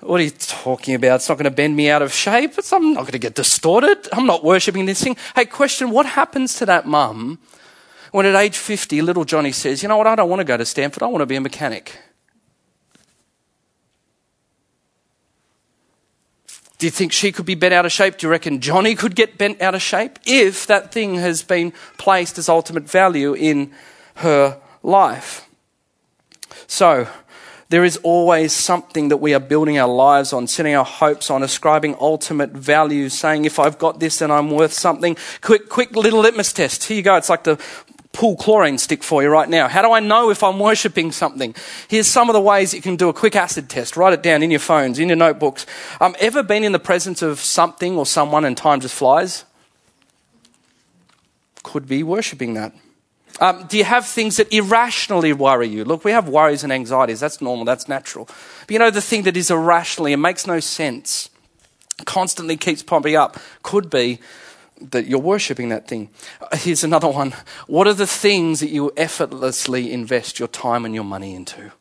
what 0.00 0.20
are 0.20 0.24
you 0.24 0.30
talking 0.30 0.94
about? 0.94 1.16
It's 1.16 1.28
not 1.28 1.38
going 1.38 1.44
to 1.44 1.50
bend 1.50 1.74
me 1.74 1.88
out 1.88 2.02
of 2.02 2.12
shape. 2.12 2.58
It's, 2.58 2.72
I'm 2.72 2.92
not 2.92 3.02
going 3.02 3.12
to 3.12 3.18
get 3.18 3.34
distorted. 3.34 4.08
I'm 4.12 4.26
not 4.26 4.44
worshipping 4.44 4.86
this 4.86 5.02
thing. 5.02 5.16
Hey, 5.34 5.46
question 5.46 5.90
what 5.90 6.06
happens 6.06 6.54
to 6.56 6.66
that 6.66 6.86
mum 6.86 7.38
when 8.12 8.26
at 8.26 8.34
age 8.34 8.58
50 8.58 9.02
little 9.02 9.24
Johnny 9.24 9.52
says, 9.52 9.82
You 9.82 9.88
know 9.88 9.96
what? 9.96 10.06
I 10.06 10.14
don't 10.14 10.28
want 10.28 10.40
to 10.40 10.44
go 10.44 10.56
to 10.56 10.66
Stanford. 10.66 11.02
I 11.02 11.06
want 11.06 11.22
to 11.22 11.26
be 11.26 11.36
a 11.36 11.40
mechanic. 11.40 11.98
Do 16.78 16.86
you 16.86 16.90
think 16.90 17.12
she 17.12 17.32
could 17.32 17.46
be 17.46 17.54
bent 17.54 17.72
out 17.72 17.86
of 17.86 17.92
shape? 17.92 18.18
Do 18.18 18.26
you 18.26 18.30
reckon 18.30 18.60
Johnny 18.60 18.94
could 18.94 19.14
get 19.14 19.38
bent 19.38 19.62
out 19.62 19.74
of 19.74 19.80
shape 19.80 20.18
if 20.26 20.66
that 20.66 20.92
thing 20.92 21.14
has 21.14 21.42
been 21.42 21.72
placed 21.96 22.36
as 22.36 22.50
ultimate 22.50 22.84
value 22.84 23.32
in 23.32 23.72
her 24.16 24.60
life? 24.82 25.48
So, 26.66 27.08
there 27.68 27.84
is 27.84 27.96
always 27.98 28.52
something 28.52 29.08
that 29.08 29.16
we 29.16 29.34
are 29.34 29.40
building 29.40 29.78
our 29.78 29.92
lives 29.92 30.32
on, 30.32 30.46
setting 30.46 30.74
our 30.74 30.84
hopes 30.84 31.30
on, 31.30 31.42
ascribing 31.42 31.96
ultimate 32.00 32.50
value, 32.50 33.08
saying, 33.08 33.44
if 33.44 33.58
I've 33.58 33.78
got 33.78 33.98
this, 33.98 34.20
then 34.20 34.30
I'm 34.30 34.50
worth 34.50 34.72
something. 34.72 35.16
Quick, 35.40 35.68
quick 35.68 35.96
little 35.96 36.20
litmus 36.20 36.52
test. 36.52 36.84
Here 36.84 36.96
you 36.96 37.02
go. 37.02 37.16
It's 37.16 37.28
like 37.28 37.44
the 37.44 37.60
pool 38.12 38.36
chlorine 38.36 38.78
stick 38.78 39.02
for 39.02 39.22
you 39.22 39.28
right 39.28 39.48
now. 39.48 39.68
How 39.68 39.82
do 39.82 39.92
I 39.92 40.00
know 40.00 40.30
if 40.30 40.42
I'm 40.42 40.58
worshipping 40.58 41.12
something? 41.12 41.54
Here's 41.88 42.06
some 42.06 42.30
of 42.30 42.34
the 42.34 42.40
ways 42.40 42.72
you 42.72 42.80
can 42.80 42.96
do 42.96 43.08
a 43.08 43.12
quick 43.12 43.36
acid 43.36 43.68
test. 43.68 43.96
Write 43.96 44.14
it 44.14 44.22
down 44.22 44.42
in 44.42 44.50
your 44.50 44.60
phones, 44.60 44.98
in 44.98 45.08
your 45.08 45.16
notebooks. 45.16 45.66
Um, 46.00 46.14
ever 46.20 46.42
been 46.42 46.64
in 46.64 46.72
the 46.72 46.78
presence 46.78 47.20
of 47.20 47.40
something 47.40 47.98
or 47.98 48.06
someone 48.06 48.44
and 48.44 48.56
time 48.56 48.80
just 48.80 48.94
flies? 48.94 49.44
Could 51.62 51.88
be 51.88 52.02
worshipping 52.04 52.54
that. 52.54 52.72
Um, 53.40 53.66
do 53.66 53.76
you 53.76 53.84
have 53.84 54.06
things 54.06 54.38
that 54.38 54.52
irrationally 54.52 55.32
worry 55.32 55.68
you? 55.68 55.84
Look, 55.84 56.04
we 56.04 56.12
have 56.12 56.28
worries 56.28 56.64
and 56.64 56.72
anxieties. 56.72 57.20
That's 57.20 57.40
normal. 57.40 57.64
That's 57.64 57.88
natural. 57.88 58.26
But 58.26 58.70
you 58.70 58.78
know, 58.78 58.90
the 58.90 59.02
thing 59.02 59.22
that 59.24 59.36
is 59.36 59.50
irrationally 59.50 60.12
and 60.12 60.22
makes 60.22 60.46
no 60.46 60.60
sense, 60.60 61.28
constantly 62.04 62.56
keeps 62.56 62.82
popping 62.82 63.16
up, 63.16 63.38
could 63.62 63.90
be 63.90 64.20
that 64.80 65.06
you're 65.06 65.18
worshipping 65.18 65.68
that 65.70 65.88
thing. 65.88 66.10
Uh, 66.40 66.56
here's 66.56 66.84
another 66.84 67.08
one. 67.08 67.34
What 67.66 67.86
are 67.86 67.94
the 67.94 68.06
things 68.06 68.60
that 68.60 68.70
you 68.70 68.92
effortlessly 68.96 69.92
invest 69.92 70.38
your 70.38 70.48
time 70.48 70.84
and 70.84 70.94
your 70.94 71.04
money 71.04 71.34
into? 71.34 71.72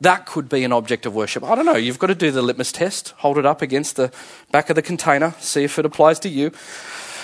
That 0.00 0.26
could 0.26 0.48
be 0.48 0.64
an 0.64 0.72
object 0.72 1.06
of 1.06 1.14
worship. 1.14 1.44
I 1.44 1.54
don't 1.54 1.66
know. 1.66 1.76
You've 1.76 1.98
got 1.98 2.08
to 2.08 2.14
do 2.14 2.32
the 2.32 2.42
litmus 2.42 2.72
test, 2.72 3.10
hold 3.18 3.38
it 3.38 3.46
up 3.46 3.62
against 3.62 3.96
the 3.96 4.10
back 4.50 4.68
of 4.68 4.74
the 4.74 4.82
container, 4.82 5.34
see 5.38 5.62
if 5.64 5.78
it 5.78 5.86
applies 5.86 6.18
to 6.20 6.28
you. 6.28 6.50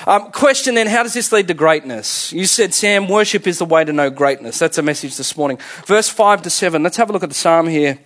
Um, 0.07 0.31
question 0.33 0.75
then, 0.75 0.87
how 0.87 1.03
does 1.03 1.15
this 1.15 1.33
lead 1.33 1.49
to 1.49 1.55
greatness? 1.55 2.33
You 2.33 2.47
said, 2.47 2.75
Sam, 2.75 3.09
worship 3.09 3.47
is 3.47 3.59
the 3.59 3.65
way 3.65 3.85
to 3.85 3.93
know 3.93 4.11
greatness. 4.11 4.59
That's 4.59 4.79
a 4.79 4.83
message 4.83 5.17
this 5.17 5.37
morning. 5.37 5.59
Verse 5.87 6.09
5 6.09 6.43
to 6.43 6.51
7. 6.51 6.83
Let's 6.83 6.97
have 6.97 7.11
a 7.11 7.13
look 7.13 7.23
at 7.23 7.29
the 7.29 7.35
psalm 7.35 7.67
here. 7.67 7.99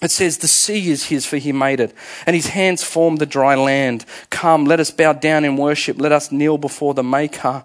It 0.00 0.10
says, 0.10 0.38
The 0.38 0.48
sea 0.48 0.90
is 0.90 1.06
his, 1.06 1.26
for 1.26 1.38
he 1.38 1.52
made 1.52 1.80
it, 1.80 1.94
and 2.26 2.36
his 2.36 2.48
hands 2.48 2.84
formed 2.84 3.18
the 3.18 3.26
dry 3.26 3.56
land. 3.56 4.04
Come, 4.30 4.64
let 4.64 4.80
us 4.80 4.90
bow 4.90 5.12
down 5.12 5.44
in 5.44 5.56
worship. 5.56 6.00
Let 6.00 6.12
us 6.12 6.30
kneel 6.30 6.56
before 6.58 6.94
the 6.94 7.02
Maker. 7.02 7.64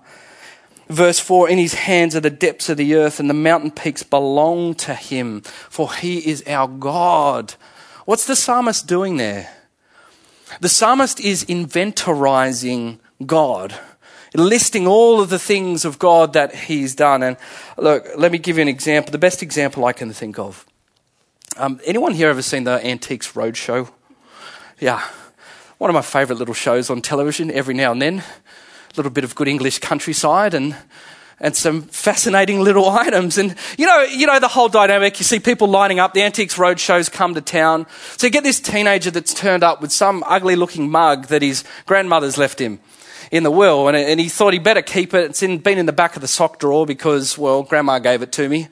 Verse 0.90 1.20
4 1.20 1.50
In 1.50 1.60
his 1.60 1.76
hands 1.76 2.16
are 2.16 2.22
the 2.22 2.30
depths 2.30 2.70
of 2.70 2.78
the 2.78 2.96
earth, 2.96 3.20
and 3.20 3.30
the 3.30 3.36
mountain 3.36 3.72
peaks 3.72 4.04
belong 4.04 4.74
to 4.76 4.96
him, 4.96 5.42
for 5.42 5.94
he 5.94 6.28
is 6.28 6.44
our 6.48 6.68
God. 6.68 7.54
What's 8.06 8.26
the 8.26 8.36
psalmist 8.36 8.88
doing 8.88 9.18
there? 9.18 9.50
The 10.60 10.70
psalmist 10.70 11.20
is 11.20 11.46
inventorizing 11.46 13.00
God, 13.26 13.76
listing 14.34 14.88
all 14.88 15.22
of 15.22 15.30
the 15.30 15.40
things 15.40 15.86
of 15.86 16.00
God 16.00 16.34
that 16.34 16.56
he's 16.56 16.96
done. 16.96 17.24
And 17.24 17.38
look, 17.78 18.08
let 18.18 18.32
me 18.32 18.38
give 18.38 18.58
you 18.58 18.62
an 18.62 18.68
example, 18.68 19.12
the 19.12 19.18
best 19.18 19.44
example 19.44 19.86
I 19.86 19.94
can 19.94 20.12
think 20.12 20.40
of. 20.40 20.66
Um, 21.58 21.80
anyone 21.86 22.14
here 22.14 22.30
ever 22.30 22.42
seen 22.42 22.64
the 22.64 22.84
Antiques 22.86 23.34
Roadshow? 23.34 23.92
Yeah. 24.80 25.04
One 25.78 25.90
of 25.90 25.94
my 25.94 26.02
favourite 26.02 26.40
little 26.40 26.54
shows 26.54 26.90
on 26.90 27.02
television 27.02 27.52
every 27.52 27.74
now 27.74 27.92
and 27.92 28.02
then. 28.02 28.20
A 28.20 28.98
little 28.98 29.12
bit 29.12 29.24
of 29.24 29.36
good 29.36 29.48
English 29.48 29.80
countryside 29.80 30.54
and 30.54 30.76
and 31.40 31.56
some 31.56 31.82
fascinating 31.82 32.62
little 32.62 32.90
items. 33.06 33.38
And 33.38 33.56
you 33.78 33.86
know, 33.86 34.02
you 34.04 34.26
know 34.26 34.40
the 34.40 34.48
whole 34.48 34.70
dynamic. 34.70 35.20
You 35.20 35.26
see 35.26 35.40
people 35.40 35.68
lining 35.68 36.00
up. 36.00 36.14
The 36.14 36.22
Antiques 36.22 36.56
Roadshows 36.56 37.12
come 37.12 37.34
to 37.36 37.42
town. 37.42 37.86
So 38.18 38.28
you 38.28 38.32
get 38.32 38.44
this 38.44 38.60
teenager 38.60 39.12
that's 39.12 39.34
turned 39.34 39.64
up 39.64 39.82
with 39.82 39.92
some 39.92 40.24
ugly 40.26 40.56
looking 40.56 40.90
mug 40.90 41.28
that 41.28 41.42
his 41.42 41.64
grandmother's 41.86 42.38
left 42.38 42.60
him 42.60 42.80
in 43.34 43.42
the 43.42 43.50
will, 43.50 43.88
and, 43.88 43.98
and 43.98 44.20
he 44.20 44.30
thought 44.30 44.54
he 44.54 44.60
better 44.60 44.84
keep 44.84 45.12
it. 45.16 45.32
It's 45.32 45.42
in, 45.42 45.58
been 45.58 45.80
in 45.80 45.88
the 45.88 45.92
back 45.92 46.16
of 46.16 46.22
the 46.22 46.28
sock 46.28 46.60
drawer 46.60 46.86
because, 46.86 47.36
well, 47.36 47.64
grandma 47.64 47.98
gave 47.98 48.22
it 48.22 48.32
to 48.34 48.48
me. 48.48 48.68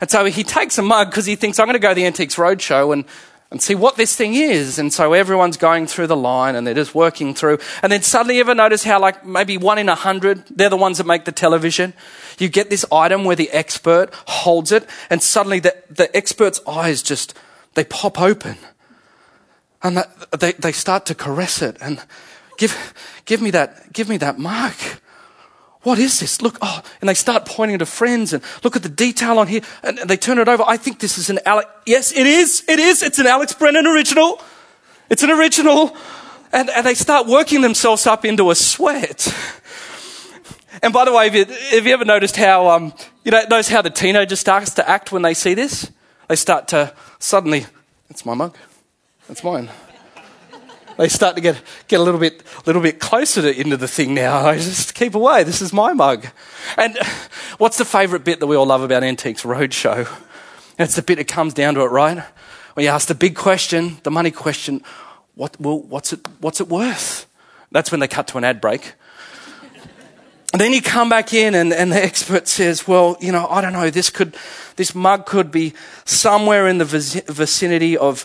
And 0.00 0.10
so 0.10 0.24
he 0.24 0.42
takes 0.42 0.76
a 0.76 0.82
mug 0.82 1.10
because 1.10 1.24
he 1.24 1.36
thinks, 1.36 1.60
I'm 1.60 1.66
going 1.66 1.74
to 1.74 1.78
go 1.78 1.90
to 1.90 1.94
the 1.94 2.04
Antiques 2.04 2.34
Roadshow 2.34 2.92
and, 2.92 3.04
and 3.52 3.62
see 3.62 3.76
what 3.76 3.94
this 3.94 4.16
thing 4.16 4.34
is. 4.34 4.80
And 4.80 4.92
so 4.92 5.12
everyone's 5.12 5.56
going 5.56 5.86
through 5.86 6.08
the 6.08 6.16
line 6.16 6.56
and 6.56 6.66
they're 6.66 6.74
just 6.74 6.96
working 6.96 7.32
through. 7.32 7.58
And 7.80 7.92
then 7.92 8.02
suddenly, 8.02 8.34
you 8.34 8.40
ever 8.40 8.56
notice 8.56 8.82
how, 8.82 8.98
like, 8.98 9.24
maybe 9.24 9.56
one 9.56 9.78
in 9.78 9.88
a 9.88 9.94
hundred, 9.94 10.46
they're 10.50 10.68
the 10.68 10.76
ones 10.76 10.98
that 10.98 11.06
make 11.06 11.24
the 11.24 11.30
television? 11.30 11.94
You 12.40 12.48
get 12.48 12.70
this 12.70 12.84
item 12.90 13.22
where 13.22 13.36
the 13.36 13.50
expert 13.50 14.08
holds 14.26 14.72
it, 14.72 14.84
and 15.10 15.22
suddenly 15.22 15.60
the, 15.60 15.76
the 15.88 16.14
expert's 16.16 16.60
eyes 16.66 17.04
just, 17.04 17.38
they 17.74 17.84
pop 17.84 18.20
open. 18.20 18.56
And 19.80 20.04
they, 20.36 20.54
they 20.54 20.72
start 20.72 21.06
to 21.06 21.14
caress 21.14 21.62
it 21.62 21.76
and 21.80 22.02
give, 22.58 22.94
give 23.24 23.40
me 23.40 23.50
that, 23.50 23.92
give 23.92 24.08
me 24.08 24.16
that 24.18 24.38
mug. 24.38 24.74
What 25.82 25.98
is 25.98 26.20
this? 26.20 26.40
Look, 26.40 26.58
oh, 26.62 26.80
and 27.00 27.08
they 27.08 27.14
start 27.14 27.44
pointing 27.44 27.78
to 27.80 27.86
friends 27.86 28.32
and 28.32 28.42
look 28.62 28.76
at 28.76 28.82
the 28.82 28.88
detail 28.88 29.38
on 29.38 29.48
here 29.48 29.62
and 29.82 29.98
they 29.98 30.16
turn 30.16 30.38
it 30.38 30.48
over. 30.48 30.62
I 30.66 30.76
think 30.76 31.00
this 31.00 31.18
is 31.18 31.28
an 31.28 31.40
Alex. 31.44 31.68
Yes, 31.86 32.12
it 32.12 32.26
is. 32.26 32.64
It 32.68 32.78
is. 32.78 33.02
It's 33.02 33.18
an 33.18 33.26
Alex 33.26 33.52
Brennan 33.52 33.86
original. 33.86 34.40
It's 35.10 35.24
an 35.24 35.30
original. 35.30 35.96
And, 36.52 36.70
and 36.70 36.86
they 36.86 36.94
start 36.94 37.26
working 37.26 37.62
themselves 37.62 38.06
up 38.06 38.24
into 38.24 38.50
a 38.50 38.54
sweat. 38.54 39.34
And 40.82 40.92
by 40.92 41.04
the 41.04 41.12
way, 41.12 41.24
have 41.28 41.34
you, 41.34 41.44
have 41.44 41.86
you 41.86 41.94
ever 41.94 42.04
noticed 42.04 42.36
how, 42.36 42.68
um, 42.68 42.92
you 43.24 43.30
know, 43.30 43.42
notice 43.50 43.68
how 43.68 43.82
the 43.82 43.90
teenager 43.90 44.36
starts 44.36 44.74
to 44.74 44.88
act 44.88 45.10
when 45.10 45.22
they 45.22 45.34
see 45.34 45.54
this? 45.54 45.90
They 46.28 46.36
start 46.36 46.68
to 46.68 46.94
suddenly, 47.18 47.66
it's 48.08 48.24
my 48.24 48.34
mug. 48.34 48.56
That's 49.26 49.42
mine 49.42 49.68
they 51.02 51.08
start 51.08 51.34
to 51.34 51.42
get, 51.42 51.60
get 51.88 51.98
a 51.98 52.02
little 52.04 52.20
bit, 52.20 52.44
little 52.64 52.80
bit 52.80 53.00
closer 53.00 53.42
to, 53.42 53.60
into 53.60 53.76
the 53.76 53.88
thing 53.88 54.14
now. 54.14 54.36
I 54.46 54.54
just 54.54 54.94
keep 54.94 55.16
away. 55.16 55.42
This 55.42 55.60
is 55.60 55.72
my 55.72 55.92
mug. 55.92 56.28
And 56.78 56.96
what's 57.58 57.76
the 57.76 57.84
favourite 57.84 58.24
bit 58.24 58.38
that 58.38 58.46
we 58.46 58.54
all 58.54 58.66
love 58.66 58.82
about 58.82 59.02
Antiques 59.02 59.42
Roadshow? 59.42 60.08
It's 60.78 60.94
the 60.94 61.02
bit 61.02 61.16
that 61.16 61.26
comes 61.26 61.54
down 61.54 61.74
to 61.74 61.80
it, 61.80 61.86
right? 61.86 62.22
When 62.74 62.84
you 62.84 62.90
ask 62.90 63.08
the 63.08 63.16
big 63.16 63.34
question, 63.34 63.98
the 64.04 64.12
money 64.12 64.30
question, 64.30 64.80
what, 65.34 65.60
well, 65.60 65.80
what's, 65.80 66.12
it, 66.12 66.20
what's 66.40 66.60
it 66.60 66.68
worth? 66.68 67.26
That's 67.72 67.90
when 67.90 67.98
they 67.98 68.06
cut 68.06 68.28
to 68.28 68.38
an 68.38 68.44
ad 68.44 68.60
break. 68.60 68.92
And 70.52 70.60
then 70.60 70.72
you 70.72 70.80
come 70.80 71.08
back 71.08 71.34
in 71.34 71.56
and, 71.56 71.72
and 71.72 71.90
the 71.90 72.00
expert 72.00 72.46
says, 72.46 72.86
well, 72.86 73.16
you 73.20 73.32
know, 73.32 73.48
I 73.48 73.60
don't 73.60 73.72
know, 73.72 73.90
this 73.90 74.08
could, 74.08 74.36
this 74.76 74.94
mug 74.94 75.26
could 75.26 75.50
be 75.50 75.74
somewhere 76.04 76.68
in 76.68 76.78
the 76.78 76.84
vicinity 76.84 77.98
of 77.98 78.24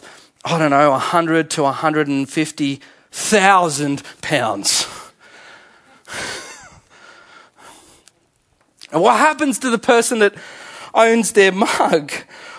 I 0.50 0.58
don't 0.58 0.70
know, 0.70 0.92
100 0.92 1.50
to 1.52 1.64
150,000 1.64 4.04
pounds. 4.22 4.88
and 8.94 9.02
what 9.02 9.18
happens 9.18 9.60
to 9.60 9.70
the 9.70 9.78
person 9.78 10.20
that 10.20 10.34
owns 10.94 11.34
their 11.34 11.52
mug? 11.52 12.14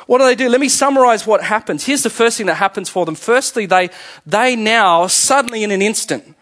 What 0.07 0.18
do 0.18 0.25
they 0.25 0.35
do? 0.35 0.50
Let 0.50 0.61
me 0.61 0.68
summarize 0.68 1.26
what 1.26 1.42
happens. 1.42 1.87
Here's 1.87 2.02
the 2.02 2.11
first 2.11 2.37
thing 2.37 2.45
that 2.47 2.57
happens 2.57 2.90
for 2.90 3.07
them. 3.07 3.14
Firstly, 3.14 3.64
they, 3.64 3.88
they 4.26 4.54
now, 4.54 5.07
suddenly 5.07 5.62
in 5.62 5.71
an 5.71 5.80
instant, 5.80 6.37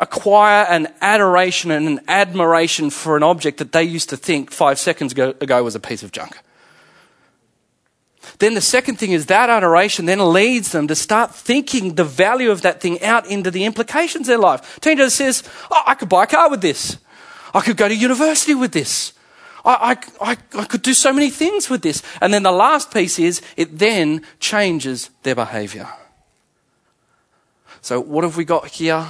acquire 0.00 0.66
an 0.66 0.88
adoration 1.00 1.70
and 1.70 1.88
an 1.88 2.00
admiration 2.08 2.90
for 2.90 3.16
an 3.16 3.22
object 3.22 3.56
that 3.56 3.72
they 3.72 3.84
used 3.84 4.10
to 4.10 4.18
think 4.18 4.50
five 4.50 4.78
seconds 4.78 5.12
ago, 5.12 5.30
ago 5.40 5.64
was 5.64 5.74
a 5.74 5.80
piece 5.80 6.02
of 6.02 6.12
junk. 6.12 6.38
Then 8.38 8.54
the 8.54 8.60
second 8.60 8.96
thing 8.96 9.12
is 9.12 9.26
that 9.26 9.50
adoration 9.50 10.06
then 10.06 10.32
leads 10.32 10.72
them 10.72 10.88
to 10.88 10.94
start 10.94 11.34
thinking 11.34 11.94
the 11.94 12.04
value 12.04 12.50
of 12.50 12.62
that 12.62 12.80
thing 12.80 13.02
out 13.02 13.26
into 13.26 13.50
the 13.50 13.64
implications 13.64 14.28
of 14.28 14.32
their 14.32 14.38
life. 14.38 14.80
Teenager 14.80 15.10
says, 15.10 15.42
oh, 15.70 15.82
I 15.86 15.94
could 15.94 16.08
buy 16.08 16.24
a 16.24 16.26
car 16.26 16.50
with 16.50 16.60
this. 16.60 16.98
I 17.52 17.60
could 17.60 17.76
go 17.76 17.88
to 17.88 17.94
university 17.94 18.54
with 18.54 18.72
this. 18.72 19.12
I, 19.64 19.96
I, 20.20 20.30
I, 20.32 20.36
I 20.60 20.64
could 20.64 20.82
do 20.82 20.94
so 20.94 21.12
many 21.12 21.30
things 21.30 21.68
with 21.68 21.82
this. 21.82 22.02
And 22.20 22.32
then 22.32 22.42
the 22.42 22.52
last 22.52 22.92
piece 22.92 23.18
is 23.18 23.42
it 23.56 23.78
then 23.78 24.22
changes 24.38 25.10
their 25.22 25.34
behavior. 25.34 25.88
So 27.82 28.00
what 28.00 28.24
have 28.24 28.36
we 28.36 28.44
got 28.44 28.68
here? 28.68 29.06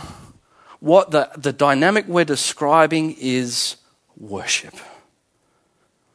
What 0.80 1.10
the, 1.10 1.30
the 1.36 1.52
dynamic 1.52 2.06
we're 2.08 2.24
describing 2.24 3.16
is 3.18 3.76
worship 4.16 4.74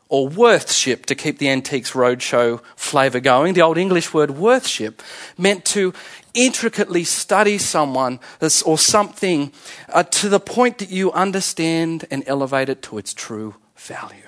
or 0.10 0.28
worthship 0.28 1.06
to 1.08 1.16
keep 1.16 1.40
the 1.40 1.50
Antiques 1.50 1.92
Roadshow 1.92 2.62
flavour 2.76 3.20
going. 3.20 3.54
The 3.54 3.62
Old 3.62 3.78
English 3.78 4.14
word 4.14 4.32
worthship 4.32 5.02
meant 5.38 5.66
to 5.66 5.94
intricately 6.34 7.04
study 7.04 7.58
someone 7.58 8.20
or 8.66 8.78
something 8.78 9.52
uh, 9.90 10.04
to 10.04 10.30
the 10.30 10.40
point 10.40 10.78
that 10.78 10.90
you 10.90 11.12
understand 11.14 12.06
and 12.12 12.24
elevate 12.28 12.70
it 12.70 12.82
to 12.84 12.98
its 12.98 13.14
true 13.14 13.56
value. 13.76 14.22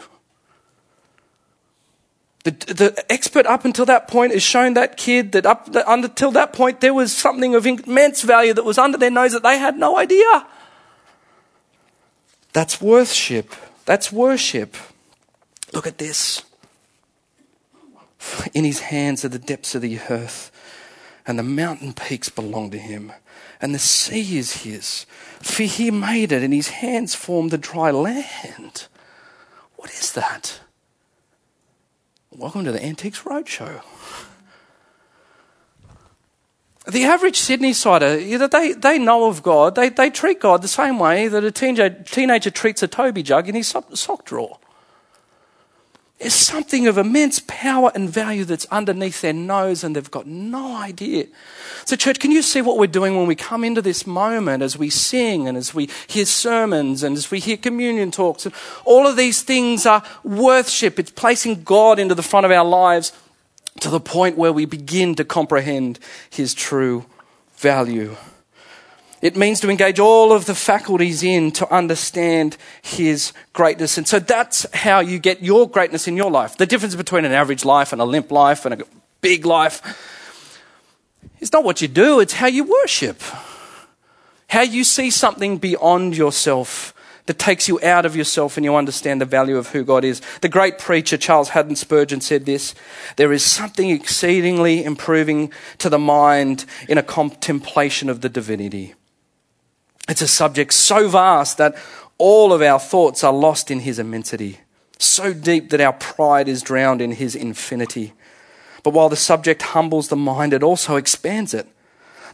The, 2.43 2.51
the 2.51 3.12
expert 3.12 3.46
up 3.46 3.65
until 3.65 3.86
that 3.86 4.07
point 4.07 4.31
has 4.31 4.41
shown 4.41 4.74
that 4.75 4.96
kid 4.96 5.34
that 5.34 5.46
up 5.46 5.74
that 5.74 5.84
until 5.86 6.31
that 6.31 6.53
point 6.53 6.79
there 6.79 6.93
was 6.93 7.12
something 7.12 7.55
of 7.55 7.67
immense 7.67 8.22
value 8.22 8.53
that 8.53 8.63
was 8.63 8.77
under 8.77 8.98
their 8.98 9.12
nose 9.12 9.34
that 9.34 9.43
they 9.43 9.60
had 9.60 9.77
no 9.77 9.98
idea. 9.98 10.48
That's 12.53 12.79
worship. 12.81 13.53
That's 13.84 14.13
worship. 14.13 14.77
Look 15.74 15.88
at 15.88 15.98
this. 15.98 16.44
In 18.54 18.64
his 18.64 18.80
hands 18.80 19.24
are 19.26 19.30
the 19.30 19.40
depths 19.40 19.76
of 19.76 19.82
the 19.82 20.00
earth, 20.10 20.52
and 21.26 21.38
the 21.38 21.44
mountain 21.44 21.94
peaks 21.94 22.30
belong 22.30 22.72
to 22.72 22.78
him, 22.78 23.12
and 23.62 23.76
the 23.76 23.80
sea 23.80 24.38
is 24.38 24.64
his. 24.64 25.06
For 25.42 25.64
he 25.64 25.92
made 25.92 26.32
it, 26.32 26.44
and 26.44 26.54
his 26.54 26.70
hands 26.70 27.16
formed 27.16 27.52
the 27.52 27.58
dry 27.58 27.92
land. 27.92 28.88
What 29.76 29.92
is 29.92 30.12
that? 30.14 30.62
Welcome 32.32 32.66
to 32.66 32.72
the 32.72 32.84
Antiques 32.84 33.24
Roadshow. 33.24 33.82
The 36.88 37.04
average 37.04 37.38
Sydney 37.38 37.74
sider, 37.74 38.18
they, 38.48 38.72
they 38.72 38.98
know 38.98 39.28
of 39.28 39.44
God. 39.44 39.76
They, 39.76 39.90
they 39.90 40.10
treat 40.10 40.40
God 40.40 40.62
the 40.62 40.70
same 40.70 41.00
way 41.00 41.28
that 41.28 41.44
a 41.44 41.52
teenager, 41.52 41.90
teenager 41.90 42.50
treats 42.50 42.82
a 42.82 42.88
Toby 42.88 43.24
jug 43.24 43.50
in 43.50 43.56
his 43.56 43.68
sock 43.68 44.24
drawer. 44.24 44.58
There's 46.20 46.34
something 46.34 46.88
of 46.88 46.98
immense 46.98 47.40
power 47.46 47.92
and 47.94 48.10
value 48.10 48.44
that's 48.44 48.66
underneath 48.72 49.22
their 49.22 49.34
nose, 49.34 49.84
and 49.84 49.96
they've 49.96 50.10
got 50.10 50.26
no 50.26 50.76
idea. 50.76 51.28
So, 51.86 51.96
church, 51.96 52.20
can 52.20 52.32
you 52.32 52.42
see 52.42 52.60
what 52.60 52.80
we're 52.80 52.88
doing 52.88 53.16
when 53.16 53.28
we 53.28 53.36
come 53.36 53.64
into 53.64 53.84
this 53.84 54.08
moment 54.08 54.64
as 54.64 54.78
we 54.80 54.90
sing 54.90 55.48
and 55.48 55.56
as 55.56 55.76
we 55.76 55.90
hear 56.08 56.26
sermons 56.26 57.04
and 57.04 57.16
as 57.16 57.30
we 57.30 57.40
hear 57.40 57.56
communion 57.56 58.10
talks? 58.10 58.48
And 58.48 58.56
all 58.84 59.06
of 59.06 59.16
these 59.16 59.44
things 59.44 59.86
are 59.86 60.02
worship. 60.24 60.98
It's 60.98 61.12
placing 61.12 61.62
God 61.64 62.00
into 62.00 62.16
the 62.16 62.24
front 62.24 62.48
of 62.48 62.52
our 62.52 62.66
lives 62.66 63.12
to 63.82 63.90
the 63.92 64.00
point 64.00 64.38
where 64.38 64.52
we 64.52 64.66
begin 64.66 65.14
to 65.16 65.24
comprehend 65.24 66.00
His 66.32 66.56
true 66.56 67.06
value. 67.58 68.16
It 69.22 69.36
means 69.36 69.60
to 69.62 69.70
engage 69.70 70.00
all 70.00 70.32
of 70.32 70.46
the 70.46 70.54
faculties 70.54 71.24
in 71.24 71.52
to 71.54 71.74
understand 71.74 72.58
His 72.82 73.34
greatness. 73.54 73.98
And 73.98 74.08
so 74.08 74.20
that's 74.20 74.66
how 74.76 75.00
you 75.00 75.18
get 75.18 75.42
your 75.42 75.70
greatness 75.70 76.08
in 76.08 76.16
your 76.16 76.30
life. 76.30 76.58
The 76.58 76.68
difference 76.68 76.96
between 76.96 77.26
an 77.26 77.32
average 77.32 77.66
life 77.66 77.92
and 77.92 78.02
a 78.02 78.06
limp 78.06 78.32
life 78.32 78.66
and 78.66 78.82
a 78.82 78.86
big 79.22 79.46
life 79.46 79.82
is 81.40 81.52
not 81.52 81.64
what 81.64 81.82
you 81.82 81.88
do, 81.88 82.20
it's 82.20 82.34
how 82.34 82.48
you 82.48 82.64
worship. 82.64 83.22
How 84.50 84.62
you 84.62 84.84
see 84.84 85.10
something 85.10 85.58
beyond 85.58 86.16
yourself 86.16 86.94
that 87.26 87.38
takes 87.38 87.68
you 87.68 87.80
out 87.84 88.06
of 88.06 88.16
yourself 88.16 88.58
and 88.58 88.64
you 88.64 88.76
understand 88.76 89.20
the 89.20 89.26
value 89.26 89.58
of 89.58 89.68
who 89.68 89.84
God 89.84 90.04
is. 90.04 90.22
The 90.42 90.50
great 90.50 90.80
preacher 90.80 91.18
Charles 91.18 91.50
Haddon 91.50 91.76
Spurgeon 91.76 92.22
said 92.22 92.46
this 92.46 92.74
There 93.18 93.34
is 93.34 93.44
something 93.44 93.90
exceedingly 93.90 94.84
improving 94.84 95.52
to 95.80 95.90
the 95.90 96.00
mind 96.00 96.66
in 96.88 96.98
a 96.98 97.04
contemplation 97.04 98.10
of 98.10 98.22
the 98.22 98.30
divinity. 98.30 98.96
It's 100.08 100.22
a 100.22 100.28
subject 100.28 100.74
so 100.74 101.10
vast 101.10 101.58
that 101.58 101.76
all 102.18 102.54
of 102.54 102.62
our 102.62 102.80
thoughts 102.80 103.24
are 103.24 103.34
lost 103.34 103.70
in 103.70 103.82
his 103.82 104.00
immensity, 104.00 104.60
so 104.98 105.34
deep 105.34 105.70
that 105.70 105.82
our 105.82 105.94
pride 105.94 106.48
is 106.48 106.62
drowned 106.62 107.02
in 107.02 107.12
his 107.12 107.36
infinity. 107.36 108.14
But 108.84 108.94
while 108.94 109.10
the 109.10 109.16
subject 109.16 109.62
humbles 109.62 110.08
the 110.08 110.16
mind, 110.16 110.54
it 110.54 110.64
also 110.64 110.96
expands 110.96 111.54
it. 111.54 111.68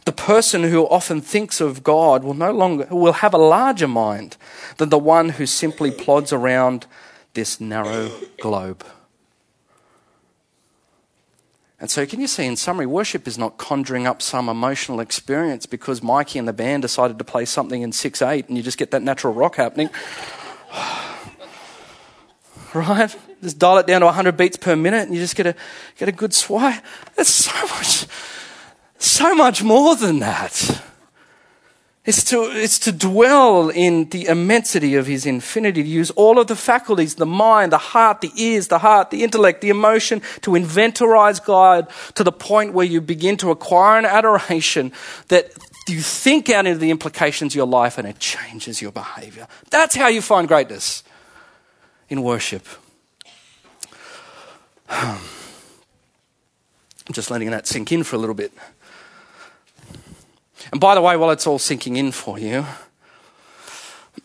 The 0.04 0.12
person 0.12 0.64
who 0.64 0.86
often 0.86 1.20
thinks 1.20 1.60
of 1.60 1.82
God 1.82 2.24
will 2.24 2.34
no 2.34 2.52
longer 2.52 2.86
will 2.90 3.14
have 3.14 3.34
a 3.34 3.38
larger 3.38 3.88
mind 3.88 4.36
than 4.76 4.90
the 4.90 4.98
one 4.98 5.30
who 5.30 5.46
simply 5.46 5.90
plods 5.90 6.32
around 6.32 6.86
this 7.32 7.60
narrow 7.60 8.10
globe. 8.40 8.84
And 11.80 11.90
so, 11.90 12.06
can 12.06 12.20
you 12.20 12.28
see, 12.28 12.46
in 12.46 12.56
summary, 12.56 12.86
worship 12.86 13.26
is 13.26 13.36
not 13.36 13.58
conjuring 13.58 14.06
up 14.06 14.22
some 14.22 14.48
emotional 14.48 15.00
experience 15.00 15.66
because 15.66 16.02
Mikey 16.02 16.38
and 16.38 16.46
the 16.46 16.52
band 16.52 16.82
decided 16.82 17.18
to 17.18 17.24
play 17.24 17.44
something 17.44 17.82
in 17.82 17.92
6 17.92 18.22
8 18.22 18.48
and 18.48 18.56
you 18.56 18.62
just 18.62 18.78
get 18.78 18.90
that 18.92 19.02
natural 19.02 19.34
rock 19.34 19.56
happening. 19.56 19.90
right? 22.74 23.14
Just 23.42 23.58
dial 23.58 23.78
it 23.78 23.86
down 23.86 24.00
to 24.00 24.06
100 24.06 24.36
beats 24.36 24.56
per 24.56 24.76
minute 24.76 25.02
and 25.02 25.14
you 25.14 25.20
just 25.20 25.36
get 25.36 25.46
a, 25.46 25.54
get 25.98 26.08
a 26.08 26.12
good 26.12 26.32
sway. 26.32 26.78
There's 27.16 27.28
so 27.28 27.66
much, 27.66 28.06
so 28.98 29.34
much 29.34 29.62
more 29.62 29.96
than 29.96 30.20
that. 30.20 30.82
It's 32.06 32.22
to, 32.24 32.42
it's 32.52 32.78
to 32.80 32.92
dwell 32.92 33.70
in 33.70 34.10
the 34.10 34.26
immensity 34.26 34.94
of 34.94 35.06
his 35.06 35.24
infinity, 35.24 35.82
to 35.82 35.88
use 35.88 36.10
all 36.10 36.38
of 36.38 36.48
the 36.48 36.56
faculties, 36.56 37.14
the 37.14 37.24
mind, 37.24 37.72
the 37.72 37.78
heart, 37.78 38.20
the 38.20 38.30
ears, 38.36 38.68
the 38.68 38.80
heart, 38.80 39.10
the 39.10 39.24
intellect, 39.24 39.62
the 39.62 39.70
emotion, 39.70 40.20
to 40.42 40.50
inventorize 40.50 41.42
God 41.42 41.88
to 42.14 42.22
the 42.22 42.32
point 42.32 42.74
where 42.74 42.84
you 42.84 43.00
begin 43.00 43.38
to 43.38 43.50
acquire 43.50 43.98
an 43.98 44.04
adoration 44.04 44.92
that 45.28 45.50
you 45.88 46.00
think 46.00 46.50
out 46.50 46.66
into 46.66 46.78
the 46.78 46.90
implications 46.90 47.52
of 47.52 47.56
your 47.56 47.66
life 47.66 47.96
and 47.96 48.06
it 48.06 48.18
changes 48.18 48.82
your 48.82 48.92
behavior. 48.92 49.48
That's 49.70 49.94
how 49.94 50.08
you 50.08 50.20
find 50.20 50.46
greatness 50.46 51.04
in 52.10 52.22
worship. 52.22 52.66
I'm 54.90 55.18
just 57.12 57.30
letting 57.30 57.50
that 57.50 57.66
sink 57.66 57.92
in 57.92 58.02
for 58.02 58.16
a 58.16 58.18
little 58.18 58.34
bit. 58.34 58.52
And 60.74 60.80
by 60.80 60.96
the 60.96 61.00
way, 61.00 61.16
while 61.16 61.30
it's 61.30 61.46
all 61.46 61.60
sinking 61.60 61.94
in 61.94 62.10
for 62.10 62.36
you, 62.36 62.66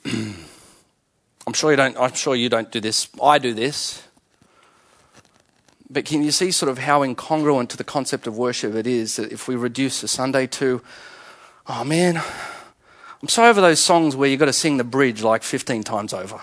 I'm 0.06 1.54
sure 1.54 1.70
you 1.70 1.78
don't 1.78 1.96
I'm 1.96 2.16
sure 2.16 2.36
you 2.36 2.50
don't 2.50 2.72
do 2.72 2.80
this. 2.80 3.08
I 3.22 3.38
do 3.38 3.54
this. 3.54 4.02
But 5.92 6.06
can 6.06 6.24
you 6.24 6.32
see 6.32 6.50
sort 6.50 6.72
of 6.72 6.80
how 6.80 7.02
incongruent 7.02 7.70
to 7.70 7.78
the 7.78 7.84
concept 7.84 8.26
of 8.26 8.36
worship 8.36 8.74
it 8.74 8.88
is 8.88 9.18
that 9.18 9.32
if 9.32 9.48
we 9.48 9.56
reduce 9.56 10.02
a 10.02 10.08
Sunday 10.08 10.48
to, 10.48 10.82
oh 11.68 11.84
man, 11.84 12.18
I'm 12.18 13.28
so 13.28 13.46
over 13.46 13.62
those 13.62 13.80
songs 13.80 14.16
where 14.16 14.28
you've 14.28 14.40
got 14.40 14.48
to 14.48 14.54
sing 14.54 14.78
the 14.78 14.84
bridge 14.84 15.22
like 15.22 15.44
15 15.44 15.84
times 15.84 16.16
over. 16.16 16.42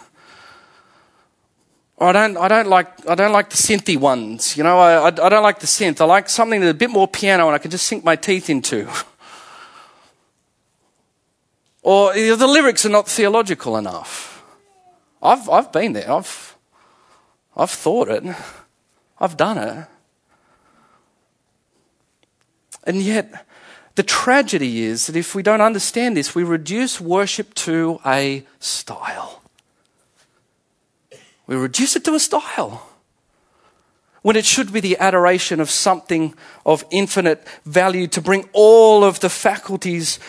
Or 1.98 2.10
I 2.10 2.12
don't, 2.12 2.38
I 2.38 2.48
don't 2.48 2.68
like, 2.68 3.10
I 3.10 3.16
don't 3.16 3.32
like 3.32 3.50
the 3.50 3.56
synthy 3.58 3.98
ones. 3.98 4.56
You 4.56 4.64
know, 4.64 4.78
I, 4.78 5.08
I, 5.08 5.10
don't 5.10 5.42
like 5.42 5.60
the 5.60 5.66
synth. 5.66 6.00
I 6.00 6.06
like 6.06 6.30
something 6.30 6.62
that's 6.62 6.72
a 6.72 6.76
bit 6.76 6.92
more 6.92 7.08
piano 7.08 7.48
and 7.48 7.56
I 7.56 7.58
can 7.58 7.72
just 7.72 7.88
sink 7.88 8.04
my 8.04 8.16
teeth 8.16 8.50
into. 8.50 8.88
Or 11.84 12.12
the 12.14 12.48
lyrics 12.48 12.86
are 12.86 12.90
not 12.90 13.08
theological 13.08 13.78
enough. 13.78 14.44
I've, 15.24 15.50
I've 15.50 15.72
been 15.72 15.94
there. 15.94 16.12
I've, 16.12 16.58
I've 17.56 17.70
thought 17.70 18.10
it. 18.10 18.26
I've 19.22 19.38
done 19.38 19.58
it. 19.58 19.88
And 22.84 23.02
yet, 23.02 23.46
the 23.96 24.04
tragedy 24.04 24.82
is 24.84 25.08
that 25.08 25.16
if 25.16 25.34
we 25.34 25.42
don't 25.42 25.62
understand 25.62 26.18
this, 26.18 26.36
we 26.36 26.44
reduce 26.44 27.00
worship 27.00 27.54
to 27.54 28.02
a 28.06 28.46
style. 28.60 29.42
We 31.48 31.56
reduce 31.56 31.96
it 31.96 32.04
to 32.06 32.14
a 32.14 32.20
style 32.20 32.88
when 34.22 34.36
it 34.36 34.46
should 34.46 34.74
be 34.74 34.82
the 34.82 34.98
adoration 34.98 35.62
of 35.62 35.70
something 35.70 36.34
of 36.66 36.84
infinite 36.92 37.48
value 37.66 38.08
to 38.08 38.22
bring 38.22 38.50
all 38.52 39.04
of 39.04 39.22
the 39.22 39.30
faculties 39.30 40.20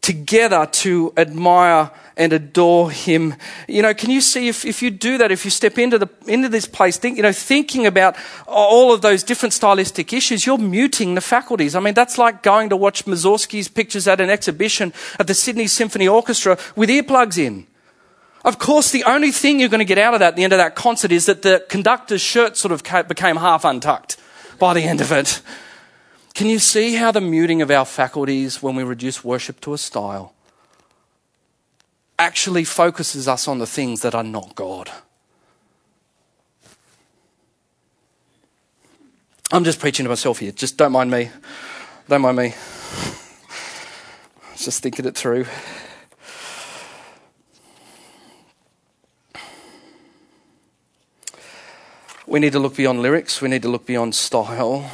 together 0.00 0.66
to 0.66 1.12
admire 1.16 1.90
and 2.16 2.32
adore 2.32 2.90
him. 2.90 3.34
You 3.68 3.82
know, 3.82 3.94
can 3.94 4.10
you 4.10 4.20
see 4.20 4.48
if, 4.48 4.64
if 4.64 4.82
you 4.82 4.90
do 4.90 5.18
that, 5.18 5.30
if 5.30 5.44
you 5.44 5.50
step 5.50 5.78
into 5.78 5.98
the 5.98 6.08
into 6.26 6.48
this 6.48 6.66
place, 6.66 6.96
think, 6.96 7.16
you 7.16 7.22
know, 7.22 7.32
thinking 7.32 7.86
about 7.86 8.16
all 8.46 8.92
of 8.92 9.02
those 9.02 9.22
different 9.22 9.52
stylistic 9.52 10.12
issues, 10.12 10.46
you're 10.46 10.58
muting 10.58 11.14
the 11.14 11.20
faculties. 11.20 11.76
I 11.76 11.80
mean, 11.80 11.94
that's 11.94 12.18
like 12.18 12.42
going 12.42 12.70
to 12.70 12.76
watch 12.76 13.04
Mussorgsky's 13.04 13.68
pictures 13.68 14.08
at 14.08 14.20
an 14.20 14.30
exhibition 14.30 14.92
at 15.20 15.26
the 15.26 15.34
Sydney 15.34 15.66
Symphony 15.66 16.08
Orchestra 16.08 16.58
with 16.74 16.88
earplugs 16.88 17.38
in. 17.38 17.66
Of 18.48 18.58
course, 18.58 18.90
the 18.92 19.04
only 19.04 19.30
thing 19.30 19.60
you're 19.60 19.68
going 19.68 19.80
to 19.80 19.84
get 19.84 19.98
out 19.98 20.14
of 20.14 20.20
that 20.20 20.28
at 20.28 20.36
the 20.36 20.42
end 20.42 20.54
of 20.54 20.58
that 20.58 20.74
concert 20.74 21.12
is 21.12 21.26
that 21.26 21.42
the 21.42 21.66
conductor's 21.68 22.22
shirt 22.22 22.56
sort 22.56 22.72
of 22.72 22.82
became 23.06 23.36
half 23.36 23.62
untucked 23.62 24.16
by 24.58 24.72
the 24.72 24.84
end 24.84 25.02
of 25.02 25.12
it. 25.12 25.42
Can 26.32 26.46
you 26.46 26.58
see 26.58 26.94
how 26.94 27.12
the 27.12 27.20
muting 27.20 27.60
of 27.60 27.70
our 27.70 27.84
faculties 27.84 28.62
when 28.62 28.74
we 28.74 28.84
reduce 28.84 29.22
worship 29.22 29.60
to 29.60 29.74
a 29.74 29.78
style 29.78 30.32
actually 32.18 32.64
focuses 32.64 33.28
us 33.28 33.46
on 33.46 33.58
the 33.58 33.66
things 33.66 34.00
that 34.00 34.14
are 34.14 34.24
not 34.24 34.54
God? 34.54 34.90
I'm 39.52 39.64
just 39.64 39.78
preaching 39.78 40.04
to 40.04 40.08
myself 40.08 40.38
here. 40.38 40.52
Just 40.52 40.78
don't 40.78 40.92
mind 40.92 41.10
me. 41.10 41.28
Don't 42.08 42.22
mind 42.22 42.38
me. 42.38 42.54
Just 44.56 44.82
thinking 44.82 45.04
it 45.04 45.16
through. 45.16 45.44
We 52.28 52.40
need 52.40 52.52
to 52.52 52.58
look 52.58 52.76
beyond 52.76 53.00
lyrics. 53.00 53.40
We 53.40 53.48
need 53.48 53.62
to 53.62 53.70
look 53.70 53.86
beyond 53.86 54.14
style. 54.14 54.90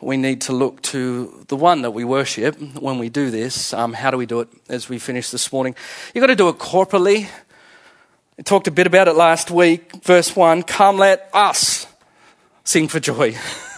We 0.00 0.16
need 0.16 0.40
to 0.42 0.54
look 0.54 0.80
to 0.84 1.44
the 1.48 1.56
one 1.56 1.82
that 1.82 1.90
we 1.90 2.04
worship 2.04 2.58
when 2.80 2.98
we 2.98 3.10
do 3.10 3.30
this. 3.30 3.74
Um, 3.74 3.92
how 3.92 4.10
do 4.10 4.16
we 4.16 4.24
do 4.24 4.40
it 4.40 4.48
as 4.70 4.88
we 4.88 4.98
finish 4.98 5.28
this 5.28 5.52
morning? 5.52 5.76
You've 6.14 6.22
got 6.22 6.28
to 6.28 6.34
do 6.34 6.48
it 6.48 6.56
corporately. 6.56 7.28
I 8.38 8.42
talked 8.42 8.66
a 8.66 8.70
bit 8.70 8.86
about 8.86 9.08
it 9.08 9.12
last 9.12 9.50
week. 9.50 9.92
Verse 10.02 10.34
1 10.34 10.62
Come, 10.62 10.96
let 10.96 11.28
us 11.34 11.86
sing 12.64 12.88
for 12.88 12.98
joy. 12.98 13.36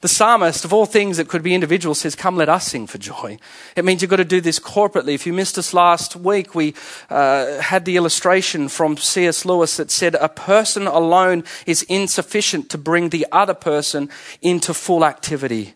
The 0.00 0.08
psalmist, 0.08 0.64
of 0.64 0.72
all 0.72 0.86
things 0.86 1.16
that 1.16 1.28
could 1.28 1.42
be 1.42 1.54
individual, 1.54 1.94
says, 1.94 2.14
Come, 2.14 2.36
let 2.36 2.48
us 2.48 2.66
sing 2.66 2.86
for 2.86 2.98
joy. 2.98 3.38
It 3.74 3.84
means 3.84 4.02
you've 4.02 4.10
got 4.10 4.16
to 4.16 4.24
do 4.24 4.40
this 4.40 4.58
corporately. 4.58 5.14
If 5.14 5.26
you 5.26 5.32
missed 5.32 5.58
us 5.58 5.72
last 5.72 6.16
week, 6.16 6.54
we 6.54 6.74
uh, 7.08 7.60
had 7.60 7.84
the 7.84 7.96
illustration 7.96 8.68
from 8.68 8.96
C.S. 8.96 9.44
Lewis 9.44 9.76
that 9.78 9.90
said, 9.90 10.14
A 10.16 10.28
person 10.28 10.86
alone 10.86 11.44
is 11.66 11.82
insufficient 11.84 12.68
to 12.70 12.78
bring 12.78 13.08
the 13.08 13.26
other 13.32 13.54
person 13.54 14.10
into 14.42 14.74
full 14.74 15.04
activity. 15.04 15.74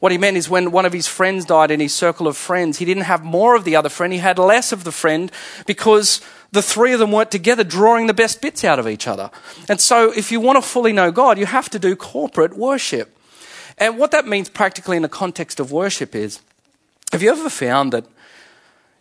What 0.00 0.12
he 0.12 0.18
meant 0.18 0.38
is 0.38 0.48
when 0.48 0.72
one 0.72 0.86
of 0.86 0.94
his 0.94 1.06
friends 1.06 1.44
died 1.44 1.70
in 1.70 1.78
his 1.78 1.94
circle 1.94 2.26
of 2.26 2.36
friends, 2.36 2.78
he 2.78 2.86
didn't 2.86 3.04
have 3.04 3.22
more 3.22 3.54
of 3.54 3.64
the 3.64 3.76
other 3.76 3.90
friend, 3.90 4.12
he 4.12 4.18
had 4.18 4.38
less 4.38 4.72
of 4.72 4.84
the 4.84 4.92
friend 4.92 5.30
because 5.66 6.22
the 6.52 6.62
three 6.62 6.94
of 6.94 6.98
them 6.98 7.12
weren't 7.12 7.30
together 7.30 7.62
drawing 7.62 8.06
the 8.06 8.14
best 8.14 8.40
bits 8.40 8.64
out 8.64 8.78
of 8.78 8.88
each 8.88 9.06
other. 9.06 9.30
And 9.68 9.78
so 9.78 10.10
if 10.10 10.32
you 10.32 10.40
want 10.40 10.56
to 10.56 10.68
fully 10.68 10.92
know 10.92 11.12
God, 11.12 11.38
you 11.38 11.46
have 11.46 11.68
to 11.70 11.78
do 11.78 11.94
corporate 11.94 12.56
worship. 12.56 13.14
And 13.80 13.96
what 13.96 14.10
that 14.10 14.26
means 14.26 14.50
practically 14.50 14.96
in 14.96 15.02
the 15.02 15.08
context 15.08 15.58
of 15.58 15.72
worship 15.72 16.14
is 16.14 16.40
have 17.12 17.22
you 17.22 17.30
ever 17.30 17.48
found 17.48 17.92
that 17.92 18.04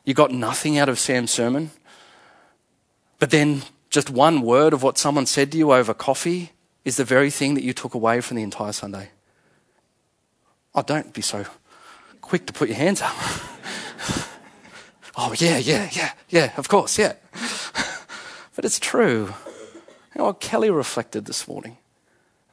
you 0.05 0.13
got 0.13 0.31
nothing 0.31 0.77
out 0.79 0.89
of 0.89 0.97
Sam's 0.97 1.29
sermon, 1.29 1.69
but 3.19 3.29
then 3.29 3.61
just 3.89 4.09
one 4.09 4.41
word 4.41 4.73
of 4.73 4.81
what 4.81 4.97
someone 4.97 5.25
said 5.25 5.51
to 5.51 5.57
you 5.57 5.73
over 5.73 5.93
coffee 5.93 6.53
is 6.85 6.95
the 6.95 7.03
very 7.03 7.29
thing 7.29 7.55
that 7.55 7.63
you 7.63 7.73
took 7.73 7.93
away 7.93 8.21
from 8.21 8.37
the 8.37 8.43
entire 8.43 8.71
Sunday? 8.71 9.09
Oh, 10.73 10.81
don't 10.81 11.13
be 11.13 11.21
so 11.21 11.45
quick 12.21 12.47
to 12.47 12.53
put 12.53 12.69
your 12.69 12.77
hands 12.77 13.01
up. 13.01 13.13
oh, 15.17 15.35
yeah, 15.37 15.57
yeah, 15.57 15.89
yeah, 15.91 16.11
yeah, 16.29 16.53
of 16.55 16.69
course, 16.69 16.97
yeah. 16.97 17.13
but 18.55 18.63
it's 18.63 18.79
true. 18.79 19.33
You 20.15 20.19
know 20.19 20.25
what 20.25 20.39
Kelly 20.39 20.69
reflected 20.69 21.25
this 21.25 21.47
morning? 21.47 21.77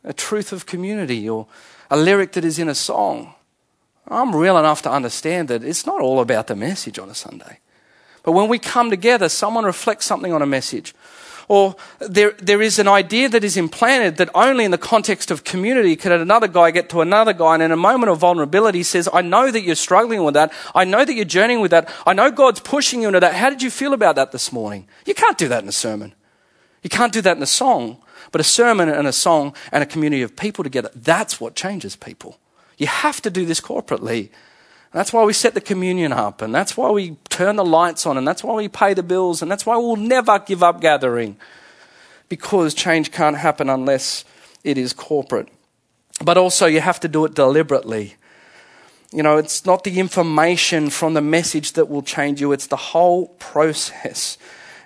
A 0.03 0.13
truth 0.13 0.53
of 0.53 0.67
community 0.67 1.29
or 1.29 1.47
a 1.91 1.97
lyric 1.97 2.33
that 2.33 2.45
is 2.45 2.59
in 2.59 2.69
a 2.69 2.75
song. 2.75 3.35
I'm 4.09 4.35
real 4.35 4.59
enough 4.59 4.83
to 4.83 4.91
understand 4.91 5.49
that 5.49 5.65
it's 5.65 5.87
not 5.87 6.01
all 6.01 6.21
about 6.21 6.47
the 6.47 6.57
message 6.57 6.99
on 6.99 7.11
a 7.11 7.15
Sunday. 7.15 7.59
But 8.23 8.33
when 8.33 8.49
we 8.49 8.59
come 8.59 8.91
together, 8.91 9.29
someone 9.29 9.65
reflects 9.65 10.07
something 10.07 10.33
on 10.33 10.43
a 10.43 10.47
message, 10.47 10.95
Or 11.49 11.77
there, 12.01 12.33
there 12.39 12.61
is 12.61 12.79
an 12.79 12.89
idea 12.89 13.29
that 13.29 13.45
is 13.45 13.57
implanted 13.57 14.17
that 14.17 14.31
only 14.35 14.65
in 14.65 14.73
the 14.73 14.79
context 14.79 15.31
of 15.31 15.45
community 15.45 15.95
can 15.95 16.11
another 16.11 16.49
guy 16.49 16.73
get 16.73 16.89
to 16.91 17.01
another 17.01 17.33
guy 17.33 17.55
and 17.55 17.63
in 17.63 17.71
a 17.71 17.77
moment 17.77 18.11
of 18.11 18.19
vulnerability 18.19 18.83
says, 18.83 19.09
I 19.13 19.23
know 19.23 19.51
that 19.53 19.63
you're 19.63 19.77
struggling 19.77 20.25
with 20.25 20.35
that. 20.35 20.53
I 20.75 20.85
know 20.85 21.05
that 21.05 21.15
you're 21.15 21.25
journeying 21.25 21.61
with 21.61 21.71
that. 21.71 21.89
I 22.05 22.15
know 22.15 22.33
God's 22.33 22.61
pushing 22.61 23.03
you 23.03 23.09
into 23.09 23.21
that. 23.21 23.35
How 23.35 23.49
did 23.49 23.63
you 23.63 23.71
feel 23.71 23.93
about 23.93 24.17
that 24.17 24.33
this 24.33 24.53
morning? 24.53 24.89
You 25.05 25.15
can't 25.15 25.39
do 25.39 25.47
that 25.49 25.63
in 25.63 25.69
a 25.69 25.73
sermon. 25.73 26.15
You 26.83 26.91
can't 26.91 27.13
do 27.13 27.21
that 27.23 27.37
in 27.37 27.43
a 27.43 27.47
song. 27.47 28.03
But 28.33 28.41
a 28.41 28.45
sermon 28.45 28.89
and 28.89 29.07
a 29.07 29.13
song 29.13 29.55
and 29.73 29.83
a 29.83 29.87
community 29.87 30.23
of 30.23 30.37
people 30.37 30.65
together, 30.65 30.91
that's 30.95 31.41
what 31.41 31.55
changes 31.55 31.97
people. 31.97 32.39
You 32.79 32.87
have 32.87 33.23
to 33.23 33.31
do 33.31 33.45
this 33.45 33.61
corporately. 33.61 34.31
That's 34.93 35.13
why 35.13 35.25
we 35.25 35.33
set 35.33 35.55
the 35.55 35.61
communion 35.61 36.13
up, 36.13 36.41
and 36.41 36.55
that's 36.55 36.77
why 36.77 36.91
we 36.91 37.17
turn 37.29 37.57
the 37.57 37.65
lights 37.65 38.07
on, 38.07 38.17
and 38.17 38.27
that's 38.27 38.43
why 38.43 38.55
we 38.55 38.69
pay 38.69 38.95
the 38.95 39.03
bills, 39.03 39.43
and 39.43 39.51
that's 39.51 39.67
why 39.67 39.77
we'll 39.77 39.97
never 39.97 40.39
give 40.39 40.63
up 40.63 40.81
gathering. 40.81 41.37
Because 42.29 42.73
change 42.73 43.13
can't 43.13 43.37
happen 43.37 43.69
unless 43.69 44.25
it 44.65 44.79
is 44.79 44.93
corporate. 44.93 45.49
But 46.25 46.39
also, 46.39 46.67
you 46.67 46.81
have 46.81 47.01
to 47.01 47.09
do 47.09 47.25
it 47.25 47.35
deliberately. 47.35 48.15
You 49.13 49.23
know, 49.23 49.37
it's 49.37 49.67
not 49.67 49.85
the 49.85 49.99
information 50.01 50.91
from 50.91 51.15
the 51.15 51.21
message 51.21 51.73
that 51.73 51.89
will 51.89 52.03
change 52.03 52.41
you, 52.41 52.53
it's 52.53 52.67
the 52.67 52.77
whole 52.77 53.29
process. 53.39 54.39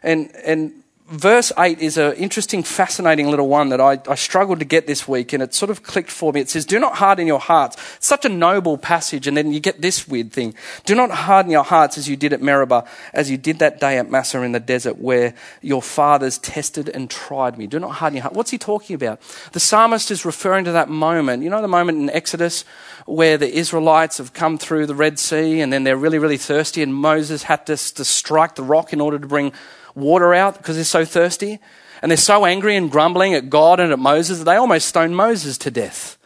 And, 0.02 0.30
and 0.44 0.79
verse 1.10 1.52
8 1.58 1.80
is 1.80 1.98
an 1.98 2.14
interesting, 2.14 2.62
fascinating 2.62 3.28
little 3.28 3.48
one 3.48 3.70
that 3.70 3.80
I, 3.80 4.00
I, 4.08 4.14
struggled 4.14 4.60
to 4.60 4.64
get 4.64 4.86
this 4.86 5.08
week, 5.08 5.32
and 5.32 5.42
it 5.42 5.52
sort 5.52 5.70
of 5.70 5.82
clicked 5.82 6.10
for 6.10 6.32
me. 6.32 6.40
It 6.40 6.48
says, 6.48 6.64
Do 6.64 6.78
not 6.78 6.96
harden 6.96 7.26
your 7.26 7.40
hearts. 7.40 7.76
Such 7.98 8.24
a 8.24 8.28
noble 8.28 8.78
passage, 8.78 9.26
and 9.26 9.36
then 9.36 9.52
you 9.52 9.58
get 9.58 9.82
this 9.82 10.06
weird 10.06 10.32
thing. 10.32 10.54
Do 10.84 10.94
not 10.94 11.10
harden 11.10 11.50
your 11.50 11.64
hearts 11.64 11.98
as 11.98 12.08
you 12.08 12.16
did 12.16 12.32
at 12.32 12.40
Meribah, 12.40 12.84
as 13.12 13.30
you 13.30 13.36
did 13.36 13.58
that 13.58 13.80
day 13.80 13.98
at 13.98 14.10
Massah 14.10 14.42
in 14.42 14.52
the 14.52 14.60
desert, 14.60 14.98
where 14.98 15.34
your 15.60 15.82
fathers 15.82 16.38
tested 16.38 16.88
and 16.88 17.10
tried 17.10 17.58
me. 17.58 17.66
Do 17.66 17.80
not 17.80 17.92
harden 17.92 18.16
your 18.16 18.22
heart. 18.22 18.34
What's 18.34 18.50
he 18.50 18.58
talking 18.58 18.94
about? 18.94 19.20
The 19.52 19.60
psalmist 19.60 20.10
is 20.10 20.24
referring 20.24 20.64
to 20.66 20.72
that 20.72 20.88
moment. 20.88 21.42
You 21.42 21.50
know 21.50 21.60
the 21.60 21.68
moment 21.68 21.98
in 21.98 22.08
Exodus 22.10 22.64
where 23.06 23.36
the 23.36 23.52
Israelites 23.52 24.18
have 24.18 24.32
come 24.32 24.58
through 24.58 24.86
the 24.86 24.94
Red 24.94 25.18
Sea, 25.18 25.60
and 25.60 25.72
then 25.72 25.82
they're 25.82 25.96
really, 25.96 26.18
really 26.18 26.36
thirsty, 26.36 26.82
and 26.82 26.94
Moses 26.94 27.42
had 27.42 27.66
to, 27.66 27.76
to 27.76 28.04
strike 28.04 28.54
the 28.54 28.62
rock 28.62 28.92
in 28.92 29.00
order 29.00 29.18
to 29.18 29.26
bring 29.26 29.52
water 29.94 30.34
out 30.34 30.56
because 30.56 30.76
they're 30.76 30.84
so 30.84 31.04
thirsty. 31.04 31.58
And 32.02 32.10
they're 32.10 32.16
so 32.16 32.46
angry 32.46 32.76
and 32.76 32.90
grumbling 32.90 33.34
at 33.34 33.50
God 33.50 33.78
and 33.78 33.92
at 33.92 33.98
Moses 33.98 34.38
that 34.38 34.44
they 34.44 34.56
almost 34.56 34.88
stone 34.88 35.14
Moses 35.14 35.58
to 35.58 35.70
death. 35.70 36.16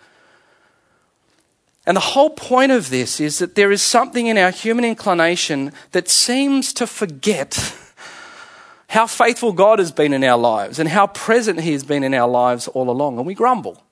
And 1.87 1.97
the 1.97 2.01
whole 2.01 2.31
point 2.31 2.73
of 2.73 2.91
this 2.91 3.21
is 3.21 3.39
that 3.41 3.57
there 3.57 3.71
is 3.71 3.83
something 3.83 4.27
in 4.27 4.39
our 4.39 4.51
human 4.51 4.85
inclination 4.85 5.73
that 5.93 6.09
seems 6.09 6.73
to 6.75 6.87
forget 6.87 7.75
how 8.89 9.07
faithful 9.07 9.53
God 9.53 9.81
has 9.81 9.91
been 9.91 10.13
in 10.13 10.23
our 10.25 10.39
lives 10.39 10.79
and 10.79 10.89
how 10.89 11.09
present 11.09 11.61
He 11.61 11.73
has 11.73 11.85
been 11.85 12.05
in 12.05 12.15
our 12.15 12.29
lives 12.29 12.69
all 12.69 12.89
along, 12.89 13.19
and 13.19 13.27
we 13.27 13.35
grumble. 13.35 13.83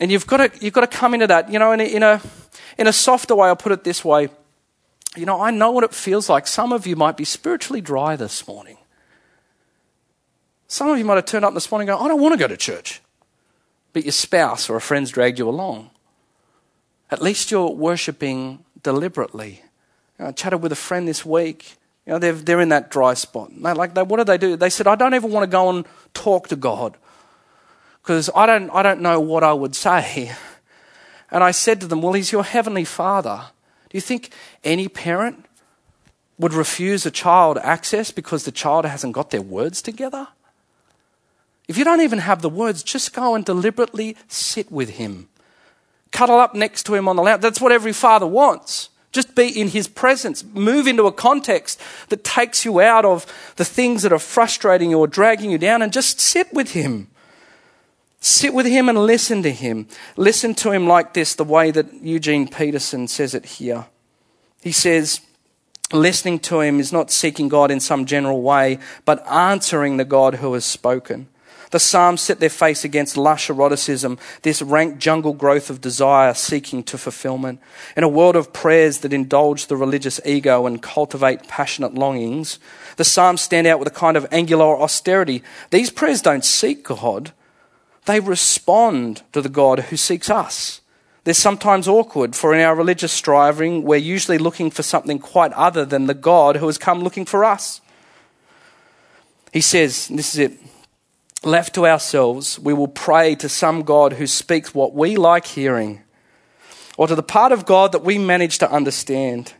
And 0.00 0.10
you've 0.10 0.26
got 0.26 0.36
to, 0.38 0.64
you've 0.64 0.72
got 0.72 0.88
to 0.88 0.96
come 0.96 1.12
into 1.12 1.26
that, 1.26 1.50
you 1.50 1.58
know, 1.58 1.72
in 1.72 1.80
a, 1.80 1.84
in 1.84 2.02
a, 2.02 2.20
in 2.78 2.86
a 2.86 2.92
softer 2.92 3.34
way, 3.34 3.48
I'll 3.48 3.56
put 3.56 3.72
it 3.72 3.84
this 3.84 4.04
way. 4.04 4.28
You 5.16 5.26
know, 5.26 5.40
I 5.40 5.50
know 5.50 5.70
what 5.70 5.84
it 5.84 5.94
feels 5.94 6.28
like. 6.28 6.46
Some 6.46 6.72
of 6.72 6.86
you 6.86 6.96
might 6.96 7.16
be 7.16 7.24
spiritually 7.24 7.80
dry 7.80 8.16
this 8.16 8.46
morning. 8.48 8.78
Some 10.66 10.88
of 10.88 10.98
you 10.98 11.04
might 11.04 11.16
have 11.16 11.26
turned 11.26 11.44
up 11.44 11.54
this 11.54 11.70
morning 11.70 11.88
and 11.88 11.98
go, 11.98 12.04
I 12.04 12.08
don't 12.08 12.20
want 12.20 12.32
to 12.32 12.38
go 12.38 12.48
to 12.48 12.56
church. 12.56 13.00
But 13.92 14.04
your 14.04 14.12
spouse 14.12 14.68
or 14.68 14.76
a 14.76 14.80
friend's 14.80 15.10
dragged 15.10 15.38
you 15.38 15.48
along. 15.48 15.90
At 17.10 17.22
least 17.22 17.50
you're 17.50 17.70
worshipping 17.70 18.64
deliberately. 18.82 19.62
You 20.18 20.24
know, 20.24 20.28
I 20.30 20.32
chatted 20.32 20.62
with 20.62 20.72
a 20.72 20.76
friend 20.76 21.06
this 21.06 21.24
week. 21.24 21.76
You 22.06 22.14
know, 22.14 22.18
they're, 22.18 22.32
they're 22.32 22.60
in 22.60 22.70
that 22.70 22.90
dry 22.90 23.14
spot. 23.14 23.50
They, 23.56 23.72
like, 23.72 23.94
they, 23.94 24.02
what 24.02 24.16
do 24.16 24.24
they 24.24 24.38
do? 24.38 24.56
They 24.56 24.70
said, 24.70 24.88
I 24.88 24.96
don't 24.96 25.14
even 25.14 25.30
want 25.30 25.44
to 25.44 25.50
go 25.50 25.70
and 25.70 25.86
talk 26.12 26.48
to 26.48 26.56
God 26.56 26.96
because 28.02 28.28
I 28.34 28.46
don't, 28.46 28.68
I 28.70 28.82
don't 28.82 29.00
know 29.00 29.20
what 29.20 29.44
I 29.44 29.52
would 29.52 29.76
say. 29.76 30.32
And 31.30 31.42
I 31.42 31.52
said 31.52 31.80
to 31.80 31.86
them, 31.86 32.02
Well, 32.02 32.12
He's 32.12 32.30
your 32.30 32.44
heavenly 32.44 32.84
Father. 32.84 33.46
Do 33.94 33.98
you 33.98 34.02
think 34.02 34.32
any 34.64 34.88
parent 34.88 35.46
would 36.36 36.52
refuse 36.52 37.06
a 37.06 37.12
child 37.12 37.58
access 37.58 38.10
because 38.10 38.44
the 38.44 38.50
child 38.50 38.84
hasn't 38.84 39.12
got 39.12 39.30
their 39.30 39.40
words 39.40 39.80
together? 39.80 40.26
If 41.68 41.78
you 41.78 41.84
don't 41.84 42.00
even 42.00 42.18
have 42.18 42.42
the 42.42 42.48
words, 42.48 42.82
just 42.82 43.14
go 43.14 43.36
and 43.36 43.44
deliberately 43.44 44.16
sit 44.26 44.72
with 44.72 44.90
him. 44.90 45.28
Cuddle 46.10 46.40
up 46.40 46.56
next 46.56 46.82
to 46.86 46.96
him 46.96 47.06
on 47.06 47.14
the 47.14 47.22
lounge. 47.22 47.40
That's 47.40 47.60
what 47.60 47.70
every 47.70 47.92
father 47.92 48.26
wants. 48.26 48.88
Just 49.12 49.36
be 49.36 49.48
in 49.48 49.68
his 49.68 49.86
presence. 49.86 50.42
Move 50.42 50.88
into 50.88 51.06
a 51.06 51.12
context 51.12 51.80
that 52.08 52.24
takes 52.24 52.64
you 52.64 52.80
out 52.80 53.04
of 53.04 53.26
the 53.54 53.64
things 53.64 54.02
that 54.02 54.12
are 54.12 54.18
frustrating 54.18 54.90
you 54.90 54.98
or 54.98 55.06
dragging 55.06 55.52
you 55.52 55.58
down 55.58 55.82
and 55.82 55.92
just 55.92 56.18
sit 56.18 56.52
with 56.52 56.72
him. 56.72 57.06
Sit 58.24 58.54
with 58.54 58.64
him 58.64 58.88
and 58.88 58.96
listen 58.96 59.42
to 59.42 59.50
him. 59.50 59.86
Listen 60.16 60.54
to 60.54 60.70
him 60.70 60.86
like 60.86 61.12
this, 61.12 61.34
the 61.34 61.44
way 61.44 61.70
that 61.70 61.92
Eugene 62.02 62.48
Peterson 62.48 63.06
says 63.06 63.34
it 63.34 63.44
here. 63.44 63.84
He 64.62 64.72
says, 64.72 65.20
listening 65.92 66.38
to 66.38 66.60
him 66.60 66.80
is 66.80 66.90
not 66.90 67.10
seeking 67.10 67.50
God 67.50 67.70
in 67.70 67.80
some 67.80 68.06
general 68.06 68.40
way, 68.40 68.78
but 69.04 69.22
answering 69.28 69.98
the 69.98 70.06
God 70.06 70.36
who 70.36 70.54
has 70.54 70.64
spoken. 70.64 71.28
The 71.70 71.78
Psalms 71.78 72.22
set 72.22 72.40
their 72.40 72.48
face 72.48 72.82
against 72.82 73.18
lush 73.18 73.50
eroticism, 73.50 74.18
this 74.40 74.62
rank 74.62 74.96
jungle 74.96 75.34
growth 75.34 75.68
of 75.68 75.82
desire 75.82 76.32
seeking 76.32 76.82
to 76.84 76.96
fulfillment. 76.96 77.60
In 77.94 78.04
a 78.04 78.08
world 78.08 78.36
of 78.36 78.54
prayers 78.54 79.00
that 79.00 79.12
indulge 79.12 79.66
the 79.66 79.76
religious 79.76 80.18
ego 80.24 80.64
and 80.64 80.80
cultivate 80.80 81.46
passionate 81.46 81.92
longings, 81.92 82.58
the 82.96 83.04
Psalms 83.04 83.42
stand 83.42 83.66
out 83.66 83.80
with 83.80 83.88
a 83.88 83.90
kind 83.90 84.16
of 84.16 84.26
angular 84.32 84.80
austerity. 84.80 85.42
These 85.68 85.90
prayers 85.90 86.22
don't 86.22 86.44
seek 86.44 86.84
God, 86.84 87.34
they 88.06 88.20
respond 88.20 89.22
to 89.32 89.40
the 89.40 89.48
God 89.48 89.80
who 89.80 89.96
seeks 89.96 90.30
us. 90.30 90.80
They're 91.24 91.32
sometimes 91.32 91.88
awkward, 91.88 92.36
for 92.36 92.54
in 92.54 92.60
our 92.60 92.74
religious 92.74 93.12
striving, 93.12 93.82
we're 93.82 93.96
usually 93.96 94.36
looking 94.36 94.70
for 94.70 94.82
something 94.82 95.18
quite 95.18 95.52
other 95.54 95.86
than 95.86 96.06
the 96.06 96.14
God 96.14 96.56
who 96.56 96.66
has 96.66 96.76
come 96.76 97.00
looking 97.00 97.24
for 97.24 97.44
us. 97.44 97.80
He 99.50 99.62
says, 99.62 100.08
this 100.08 100.34
is 100.34 100.38
it, 100.38 100.58
left 101.42 101.74
to 101.76 101.86
ourselves, 101.86 102.58
we 102.58 102.74
will 102.74 102.88
pray 102.88 103.34
to 103.36 103.48
some 103.48 103.84
God 103.84 104.14
who 104.14 104.26
speaks 104.26 104.74
what 104.74 104.94
we 104.94 105.16
like 105.16 105.46
hearing, 105.46 106.02
or 106.98 107.06
to 107.06 107.14
the 107.14 107.22
part 107.22 107.52
of 107.52 107.64
God 107.64 107.92
that 107.92 108.04
we 108.04 108.18
manage 108.18 108.58
to 108.58 108.70
understand. 108.70 109.54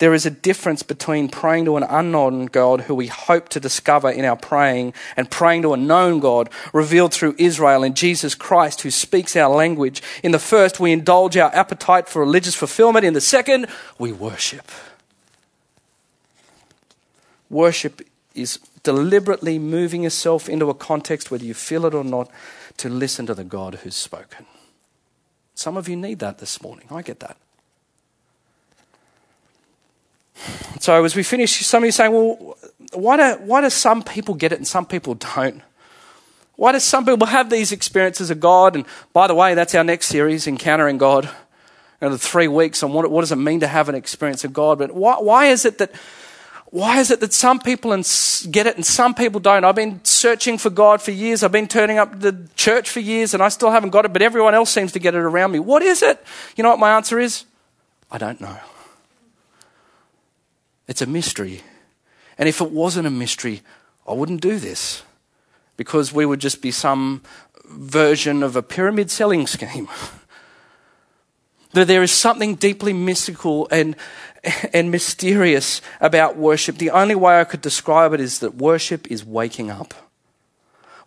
There 0.00 0.14
is 0.14 0.24
a 0.24 0.30
difference 0.30 0.82
between 0.82 1.28
praying 1.28 1.66
to 1.66 1.76
an 1.76 1.82
unknown 1.82 2.46
God 2.46 2.82
who 2.82 2.94
we 2.94 3.08
hope 3.08 3.50
to 3.50 3.60
discover 3.60 4.10
in 4.10 4.24
our 4.24 4.34
praying 4.34 4.94
and 5.14 5.30
praying 5.30 5.60
to 5.62 5.74
a 5.74 5.76
known 5.76 6.20
God 6.20 6.48
revealed 6.72 7.12
through 7.12 7.34
Israel 7.36 7.84
and 7.84 7.94
Jesus 7.94 8.34
Christ 8.34 8.80
who 8.80 8.90
speaks 8.90 9.36
our 9.36 9.54
language. 9.54 10.02
In 10.22 10.32
the 10.32 10.38
first, 10.38 10.80
we 10.80 10.90
indulge 10.90 11.36
our 11.36 11.54
appetite 11.54 12.08
for 12.08 12.20
religious 12.20 12.54
fulfillment. 12.54 13.04
In 13.04 13.12
the 13.12 13.20
second, 13.20 13.66
we 13.98 14.10
worship. 14.10 14.70
Worship 17.50 18.00
is 18.34 18.58
deliberately 18.82 19.58
moving 19.58 20.04
yourself 20.04 20.48
into 20.48 20.70
a 20.70 20.74
context, 20.74 21.30
whether 21.30 21.44
you 21.44 21.52
feel 21.52 21.84
it 21.84 21.92
or 21.92 22.04
not, 22.04 22.30
to 22.78 22.88
listen 22.88 23.26
to 23.26 23.34
the 23.34 23.44
God 23.44 23.74
who's 23.76 23.96
spoken. 23.96 24.46
Some 25.54 25.76
of 25.76 25.90
you 25.90 25.96
need 25.96 26.20
that 26.20 26.38
this 26.38 26.62
morning. 26.62 26.86
I 26.90 27.02
get 27.02 27.20
that. 27.20 27.36
So 30.80 31.04
as 31.04 31.14
we 31.14 31.22
finish, 31.22 31.64
some 31.66 31.82
of 31.82 31.86
you 31.86 31.92
saying, 31.92 32.10
well, 32.10 32.56
why 32.94 33.16
do, 33.18 33.42
why 33.42 33.60
do 33.60 33.68
some 33.68 34.02
people 34.02 34.34
get 34.34 34.50
it 34.50 34.56
and 34.56 34.66
some 34.66 34.86
people 34.86 35.14
don't? 35.14 35.60
Why 36.56 36.72
do 36.72 36.80
some 36.80 37.04
people 37.04 37.26
have 37.26 37.50
these 37.50 37.70
experiences 37.70 38.30
of 38.30 38.40
God? 38.40 38.76
And 38.76 38.86
by 39.12 39.26
the 39.26 39.34
way, 39.34 39.54
that's 39.54 39.74
our 39.74 39.84
next 39.84 40.06
series, 40.06 40.46
Encountering 40.46 40.96
God. 40.96 41.28
You 42.00 42.08
know, 42.08 42.16
three 42.16 42.48
weeks 42.48 42.82
on 42.82 42.94
what, 42.94 43.10
what 43.10 43.20
does 43.20 43.30
it 43.30 43.36
mean 43.36 43.60
to 43.60 43.66
have 43.66 43.90
an 43.90 43.94
experience 43.94 44.42
of 44.44 44.54
God. 44.54 44.78
But 44.78 44.92
why, 44.92 45.16
why 45.16 45.46
is 45.46 45.66
it 45.66 45.76
that 45.78 45.92
why 46.70 47.00
is 47.00 47.10
it 47.10 47.18
that 47.18 47.32
some 47.32 47.58
people 47.58 47.90
get 48.50 48.66
it 48.66 48.76
and 48.76 48.86
some 48.86 49.12
people 49.12 49.40
don't? 49.40 49.64
I've 49.64 49.74
been 49.74 50.02
searching 50.04 50.56
for 50.56 50.70
God 50.70 51.02
for 51.02 51.10
years. 51.10 51.42
I've 51.42 51.52
been 51.52 51.66
turning 51.66 51.98
up 51.98 52.20
the 52.20 52.48
church 52.54 52.88
for 52.88 53.00
years 53.00 53.34
and 53.34 53.42
I 53.42 53.48
still 53.48 53.72
haven't 53.72 53.90
got 53.90 54.04
it, 54.04 54.12
but 54.12 54.22
everyone 54.22 54.54
else 54.54 54.70
seems 54.70 54.92
to 54.92 55.00
get 55.00 55.14
it 55.14 55.18
around 55.18 55.50
me. 55.50 55.58
What 55.58 55.82
is 55.82 56.00
it? 56.00 56.24
You 56.56 56.62
know 56.62 56.70
what 56.70 56.78
my 56.78 56.92
answer 56.96 57.18
is? 57.18 57.44
I 58.10 58.18
don't 58.18 58.40
know. 58.40 58.56
It's 60.90 61.00
a 61.00 61.06
mystery. 61.06 61.62
And 62.36 62.48
if 62.48 62.60
it 62.60 62.72
wasn't 62.72 63.06
a 63.06 63.10
mystery, 63.10 63.62
I 64.08 64.12
wouldn't 64.12 64.40
do 64.40 64.58
this 64.58 65.04
because 65.76 66.12
we 66.12 66.26
would 66.26 66.40
just 66.40 66.60
be 66.60 66.72
some 66.72 67.22
version 67.64 68.42
of 68.42 68.56
a 68.56 68.62
pyramid 68.62 69.08
selling 69.08 69.46
scheme. 69.46 69.88
that 71.74 71.86
there 71.86 72.02
is 72.02 72.10
something 72.10 72.56
deeply 72.56 72.92
mystical 72.92 73.68
and, 73.70 73.94
and 74.74 74.90
mysterious 74.90 75.80
about 76.00 76.36
worship. 76.36 76.78
The 76.78 76.90
only 76.90 77.14
way 77.14 77.40
I 77.40 77.44
could 77.44 77.60
describe 77.60 78.12
it 78.12 78.20
is 78.20 78.40
that 78.40 78.56
worship 78.56 79.08
is 79.12 79.24
waking 79.24 79.70
up. 79.70 80.09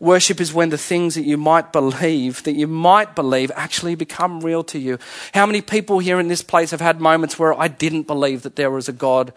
Worship 0.04 0.42
is 0.42 0.54
when 0.54 0.68
the 0.68 0.78
things 0.78 1.16
that 1.16 1.24
you 1.24 1.38
might 1.38 1.72
believe, 1.72 2.44
that 2.44 2.58
you 2.58 2.68
might 2.68 3.16
believe, 3.16 3.54
actually 3.56 3.96
become 3.96 4.42
real 4.42 4.62
to 4.66 4.78
you. 4.78 5.00
How 5.34 5.46
many 5.46 5.62
people 5.62 6.00
here 6.00 6.20
in 6.20 6.28
this 6.28 6.42
place 6.42 6.72
have 6.72 6.82
had 6.82 7.00
moments 7.00 7.40
where 7.40 7.58
I 7.58 7.70
didn't 7.70 8.06
believe 8.06 8.42
that 8.42 8.58
there 8.58 8.70
was 8.70 8.90
a 8.90 8.92
God? 8.92 9.32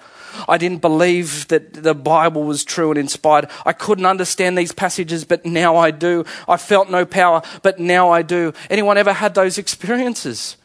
I 0.48 0.58
didn't 0.58 0.80
believe 0.80 1.46
that 1.48 1.84
the 1.84 1.94
Bible 1.94 2.42
was 2.42 2.64
true 2.64 2.90
and 2.90 2.98
inspired. 2.98 3.48
I 3.64 3.72
couldn't 3.72 4.06
understand 4.06 4.58
these 4.58 4.72
passages, 4.72 5.24
but 5.24 5.46
now 5.46 5.76
I 5.76 5.92
do. 5.92 6.24
I 6.48 6.56
felt 6.56 6.90
no 6.90 7.06
power, 7.06 7.42
but 7.62 7.78
now 7.78 8.10
I 8.10 8.22
do. 8.22 8.52
Anyone 8.68 8.98
ever 8.98 9.12
had 9.12 9.36
those 9.36 9.58
experiences? 9.58 10.56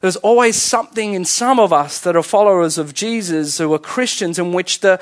There's 0.00 0.16
always 0.16 0.56
something 0.56 1.12
in 1.12 1.26
some 1.26 1.60
of 1.60 1.74
us 1.74 2.00
that 2.00 2.16
are 2.16 2.22
followers 2.22 2.78
of 2.78 2.94
Jesus 2.94 3.58
who 3.58 3.74
are 3.74 3.78
Christians 3.78 4.38
in 4.38 4.54
which 4.54 4.80
the, 4.80 4.98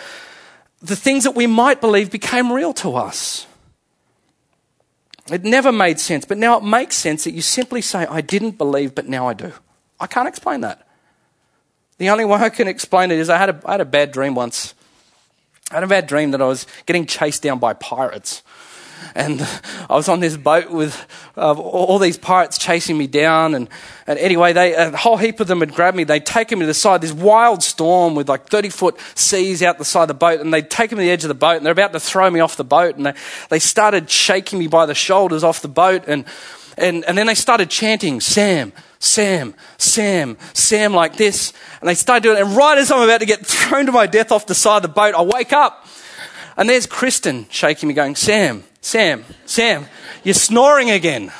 the 0.83 0.97
things 0.97 1.23
that 1.23 1.37
we 1.37 1.47
might 1.47 1.81
believe 1.81 2.11
became 2.11 2.53
real 2.53 2.73
to 2.75 2.97
us. 2.97 3.47
It 5.31 5.45
never 5.45 5.71
made 5.71 6.01
sense, 6.01 6.25
but 6.25 6.38
now 6.38 6.57
it 6.59 6.64
makes 6.64 6.97
sense 6.97 7.25
that 7.25 7.33
you 7.33 7.43
simply 7.43 7.83
say, 7.83 8.07
I 8.07 8.21
didn't 8.21 8.59
believe, 8.59 8.95
but 8.95 9.09
now 9.09 9.29
I 9.29 9.35
do. 9.35 9.53
I 9.99 10.07
can't 10.07 10.29
explain 10.29 10.62
that. 10.62 10.87
The 11.99 12.11
only 12.11 12.25
way 12.25 12.38
I 12.38 12.49
can 12.49 12.66
explain 12.66 13.11
it 13.11 13.19
is 13.19 13.29
I 13.29 13.38
had 13.38 13.51
a, 13.51 13.61
I 13.64 13.73
had 13.73 13.81
a 13.81 13.85
bad 13.85 14.11
dream 14.11 14.35
once. 14.35 14.75
I 15.71 15.75
had 15.75 15.83
a 15.85 15.87
bad 15.87 16.07
dream 16.07 16.33
that 16.33 16.43
I 16.43 16.47
was 16.47 16.66
getting 16.87 17.07
chased 17.07 17.43
down 17.43 17.59
by 17.59 17.75
pirates 17.75 18.43
and 19.14 19.40
I 19.88 19.94
was 19.94 20.09
on 20.09 20.20
this 20.20 20.37
boat 20.37 20.70
with 20.70 21.07
uh, 21.37 21.53
all 21.53 21.99
these 21.99 22.16
pirates 22.16 22.59
chasing 22.59 22.96
me 22.96 23.07
down. 23.07 23.55
And, 23.55 23.68
and 24.07 24.18
anyway, 24.18 24.53
they, 24.53 24.75
a 24.75 24.96
whole 24.96 25.16
heap 25.16 25.40
of 25.40 25.46
them 25.46 25.61
had 25.61 25.75
grabbed 25.75 25.96
me. 25.96 26.05
They'd 26.05 26.25
taken 26.25 26.59
me 26.59 26.64
to 26.64 26.66
the 26.66 26.75
side, 26.75 27.01
this 27.01 27.12
wild 27.12 27.62
storm 27.62 28.14
with 28.14 28.29
like 28.29 28.46
30 28.46 28.68
foot 28.70 28.99
seas 29.14 29.62
out 29.62 29.79
the 29.79 29.85
side 29.85 30.03
of 30.03 30.09
the 30.09 30.14
boat. 30.14 30.40
And 30.40 30.53
they'd 30.53 30.70
taken 30.70 30.99
me 30.99 31.05
to 31.05 31.07
the 31.07 31.12
edge 31.12 31.25
of 31.25 31.29
the 31.29 31.35
boat 31.35 31.57
and 31.57 31.66
they're 31.66 31.73
about 31.73 31.92
to 31.92 32.01
throw 32.01 32.31
me 32.31 32.40
off 32.40 32.57
the 32.57 32.64
boat. 32.64 32.96
And 32.96 33.07
they, 33.07 33.14
they 33.49 33.59
started 33.59 34.11
shaking 34.11 34.59
me 34.59 34.66
by 34.66 34.87
the 34.87 34.94
shoulders 34.94 35.44
off 35.44 35.62
the 35.62 35.68
boat. 35.68 36.05
And, 36.07 36.25
and, 36.77 37.05
and 37.05 37.18
then 37.18 37.27
they 37.27 37.35
started 37.35 37.70
chanting, 37.70 38.20
Sam, 38.20 38.73
Sam, 38.99 39.55
Sam, 39.79 40.37
Sam, 40.53 40.94
like 40.94 41.16
this. 41.16 41.53
And 41.81 41.88
they 41.88 41.94
started 41.94 42.23
doing 42.23 42.38
it. 42.38 42.42
And 42.42 42.57
right 42.57 42.79
as 42.79 42.90
I'm 42.90 43.03
about 43.03 43.20
to 43.20 43.27
get 43.27 43.44
thrown 43.46 43.87
to 43.87 43.92
my 43.92 44.07
death 44.07 44.31
off 44.33 44.46
the 44.46 44.55
side 44.55 44.77
of 44.77 44.83
the 44.83 44.88
boat, 44.88 45.14
I 45.14 45.23
wake 45.23 45.53
up. 45.53 45.87
And 46.61 46.68
there's 46.68 46.85
Kristen 46.85 47.46
shaking 47.49 47.88
me, 47.88 47.94
going, 47.94 48.16
Sam, 48.16 48.64
Sam, 48.83 49.25
Sam, 49.46 49.87
you're 50.23 50.35
snoring 50.35 50.90
again. 50.90 51.33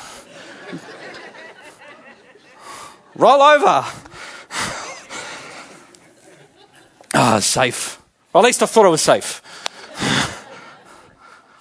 Roll 3.15 3.43
over. 3.43 3.85
Ah, 7.13 7.37
oh, 7.37 7.41
safe. 7.41 8.01
Or 8.33 8.41
at 8.41 8.45
least 8.47 8.63
I 8.63 8.67
thought 8.67 8.87
it 8.87 8.89
was 8.89 9.03
safe. 9.03 9.43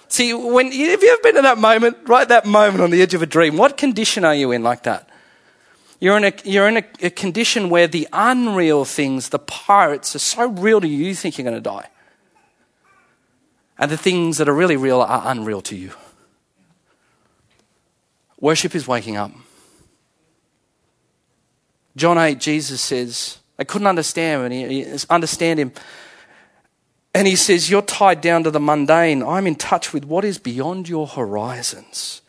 See, 0.07 0.33
when 0.33 0.71
have 0.71 1.03
you 1.03 1.09
ever 1.11 1.21
been 1.21 1.35
in 1.35 1.43
that 1.43 1.57
moment, 1.57 1.97
right? 2.07 2.29
That 2.29 2.45
moment 2.45 2.81
on 2.81 2.91
the 2.91 3.01
edge 3.01 3.13
of 3.13 3.21
a 3.21 3.25
dream. 3.25 3.57
What 3.57 3.75
condition 3.75 4.23
are 4.23 4.35
you 4.35 4.53
in 4.53 4.63
like 4.63 4.83
that? 4.83 5.09
You're 5.99 6.15
in 6.15 6.23
a 6.23 6.33
you're 6.45 6.69
in 6.69 6.77
a, 6.77 6.83
a 7.01 7.09
condition 7.09 7.69
where 7.69 7.87
the 7.87 8.07
unreal 8.13 8.85
things, 8.85 9.29
the 9.29 9.39
pirates, 9.39 10.15
are 10.15 10.19
so 10.19 10.47
real 10.47 10.79
to 10.79 10.87
you, 10.87 11.07
you 11.07 11.13
think 11.13 11.37
you're 11.37 11.43
going 11.43 11.55
to 11.55 11.61
die 11.61 11.89
and 13.79 13.89
the 13.89 13.97
things 13.97 14.37
that 14.37 14.49
are 14.49 14.53
really 14.53 14.75
real 14.75 15.01
are 15.01 15.23
unreal 15.25 15.61
to 15.61 15.75
you. 15.75 15.91
Worship 18.39 18.75
is 18.75 18.87
waking 18.87 19.17
up. 19.17 19.31
John 21.95 22.17
8, 22.17 22.39
Jesus 22.39 22.81
says, 22.81 23.39
I 23.57 23.63
couldn't 23.63 23.87
understand 23.87 24.53
and 24.53 24.53
he, 24.53 24.85
understand 25.09 25.59
him. 25.59 25.71
And 27.13 27.27
he 27.27 27.35
says, 27.35 27.69
You're 27.69 27.81
tied 27.81 28.21
down 28.21 28.43
to 28.43 28.51
the 28.51 28.59
mundane. 28.59 29.23
I'm 29.23 29.47
in 29.47 29.55
touch 29.55 29.93
with 29.93 30.05
what 30.05 30.23
is 30.23 30.37
beyond 30.37 30.87
your 30.87 31.07
horizons. 31.07 32.21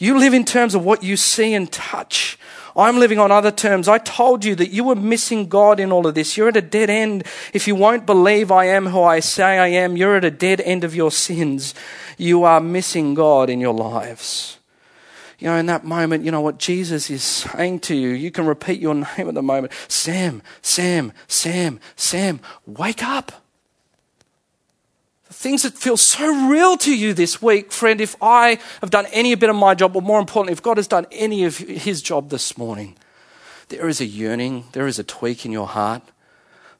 You 0.00 0.18
live 0.18 0.32
in 0.32 0.46
terms 0.46 0.74
of 0.74 0.82
what 0.82 1.02
you 1.02 1.18
see 1.18 1.52
and 1.52 1.70
touch. 1.70 2.38
I'm 2.74 2.98
living 2.98 3.18
on 3.18 3.30
other 3.30 3.50
terms. 3.50 3.86
I 3.86 3.98
told 3.98 4.46
you 4.46 4.54
that 4.54 4.70
you 4.70 4.84
were 4.84 4.94
missing 4.94 5.46
God 5.46 5.78
in 5.78 5.92
all 5.92 6.06
of 6.06 6.14
this. 6.14 6.38
You're 6.38 6.48
at 6.48 6.56
a 6.56 6.62
dead 6.62 6.88
end. 6.88 7.24
If 7.52 7.68
you 7.68 7.74
won't 7.74 8.06
believe 8.06 8.50
I 8.50 8.64
am 8.64 8.86
who 8.86 9.02
I 9.02 9.20
say 9.20 9.58
I 9.58 9.66
am, 9.66 9.98
you're 9.98 10.16
at 10.16 10.24
a 10.24 10.30
dead 10.30 10.62
end 10.62 10.84
of 10.84 10.94
your 10.94 11.10
sins. 11.10 11.74
You 12.16 12.44
are 12.44 12.60
missing 12.62 13.12
God 13.12 13.50
in 13.50 13.60
your 13.60 13.74
lives. 13.74 14.58
You 15.38 15.48
know, 15.48 15.56
in 15.56 15.66
that 15.66 15.84
moment, 15.84 16.24
you 16.24 16.30
know 16.30 16.40
what 16.40 16.56
Jesus 16.56 17.10
is 17.10 17.22
saying 17.22 17.80
to 17.80 17.94
you. 17.94 18.08
You 18.08 18.30
can 18.30 18.46
repeat 18.46 18.80
your 18.80 18.94
name 18.94 19.28
at 19.28 19.34
the 19.34 19.42
moment 19.42 19.74
Sam, 19.86 20.40
Sam, 20.62 21.12
Sam, 21.26 21.78
Sam, 21.94 22.40
wake 22.66 23.02
up 23.02 23.32
things 25.40 25.62
that 25.62 25.72
feel 25.72 25.96
so 25.96 26.50
real 26.50 26.76
to 26.76 26.94
you 26.94 27.14
this 27.14 27.40
week, 27.40 27.72
friend, 27.72 27.98
if 28.02 28.14
I 28.20 28.58
have 28.82 28.90
done 28.90 29.06
any 29.06 29.34
bit 29.34 29.48
of 29.48 29.56
my 29.56 29.74
job, 29.74 29.96
or 29.96 30.02
more 30.02 30.20
importantly, 30.20 30.52
if 30.52 30.62
God 30.62 30.76
has 30.76 30.86
done 30.86 31.06
any 31.10 31.44
of 31.44 31.56
his 31.56 32.02
job 32.02 32.28
this 32.28 32.58
morning, 32.58 32.94
there 33.70 33.88
is 33.88 34.02
a 34.02 34.04
yearning, 34.04 34.64
there 34.72 34.86
is 34.86 34.98
a 34.98 35.02
tweak 35.02 35.46
in 35.46 35.50
your 35.50 35.66
heart 35.66 36.02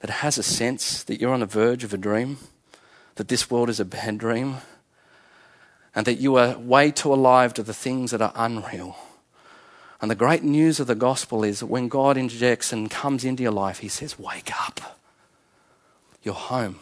that 0.01 0.11
has 0.11 0.37
a 0.37 0.43
sense 0.43 1.03
that 1.05 1.23
you're 1.23 1.33
on 1.33 1.41
the 1.41 1.47
verge 1.47 1.85
of 1.85 1.95
a 1.95 1.97
dream, 1.97 2.37
that 3.15 3.29
this 3.29 3.51
world 3.51 3.71
is 3.71 3.81
a 3.81 3.85
bad 3.87 4.19
dream, 4.19 4.57
and 5.95 6.05
that 6.05 6.21
you 6.21 6.37
are 6.37 6.59
way 6.59 6.91
too 6.91 7.15
alive 7.15 7.55
to 7.55 7.63
the 7.63 7.73
things 7.73 8.11
that 8.11 8.21
are 8.21 8.33
unreal. 8.37 8.95
And 10.03 10.11
the 10.11 10.15
great 10.15 10.43
news 10.43 10.79
of 10.79 10.87
the 10.87 10.95
gospel 10.95 11.45
is 11.45 11.61
that 11.61 11.67
when 11.67 11.89
God 11.89 12.19
interjects 12.19 12.75
and 12.75 12.91
comes 12.91 13.25
into 13.25 13.43
your 13.43 13.53
life, 13.53 13.79
He 13.79 13.89
says, 13.89 14.19
Wake 14.19 14.53
up. 14.61 14.99
You're 16.23 16.35
home. 16.35 16.81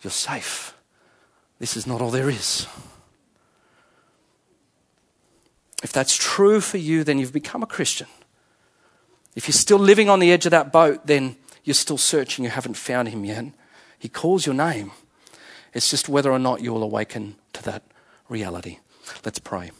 You're 0.00 0.10
safe. 0.10 0.72
This 1.62 1.76
is 1.76 1.86
not 1.86 2.02
all 2.02 2.10
there 2.10 2.28
is. 2.28 2.66
If 5.80 5.92
that's 5.92 6.16
true 6.16 6.60
for 6.60 6.78
you, 6.78 7.04
then 7.04 7.20
you've 7.20 7.32
become 7.32 7.62
a 7.62 7.68
Christian. 7.68 8.08
If 9.36 9.46
you're 9.46 9.52
still 9.52 9.78
living 9.78 10.08
on 10.08 10.18
the 10.18 10.32
edge 10.32 10.44
of 10.44 10.50
that 10.50 10.72
boat, 10.72 11.06
then 11.06 11.36
you're 11.62 11.74
still 11.74 11.98
searching, 11.98 12.44
you 12.44 12.50
haven't 12.50 12.74
found 12.74 13.10
him 13.10 13.24
yet. 13.24 13.44
He 13.96 14.08
calls 14.08 14.44
your 14.44 14.56
name. 14.56 14.90
It's 15.72 15.88
just 15.88 16.08
whether 16.08 16.32
or 16.32 16.40
not 16.40 16.62
you 16.62 16.72
will 16.72 16.82
awaken 16.82 17.36
to 17.52 17.62
that 17.62 17.84
reality. 18.28 18.80
Let's 19.24 19.38
pray. 19.38 19.70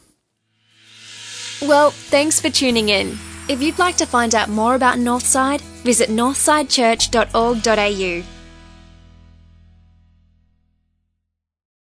Well, 1.61 1.91
thanks 1.91 2.39
for 2.39 2.49
tuning 2.49 2.87
in. 2.87 3.17
If 3.49 3.61
you'd 3.61 3.77
like 3.77 3.97
to 3.97 4.05
find 4.05 4.35
out 4.35 4.47
more 4.47 4.75
about 4.75 4.99
Northside, 4.99 5.59
visit 5.83 6.07
northsidechurch.org.au. 6.07 8.32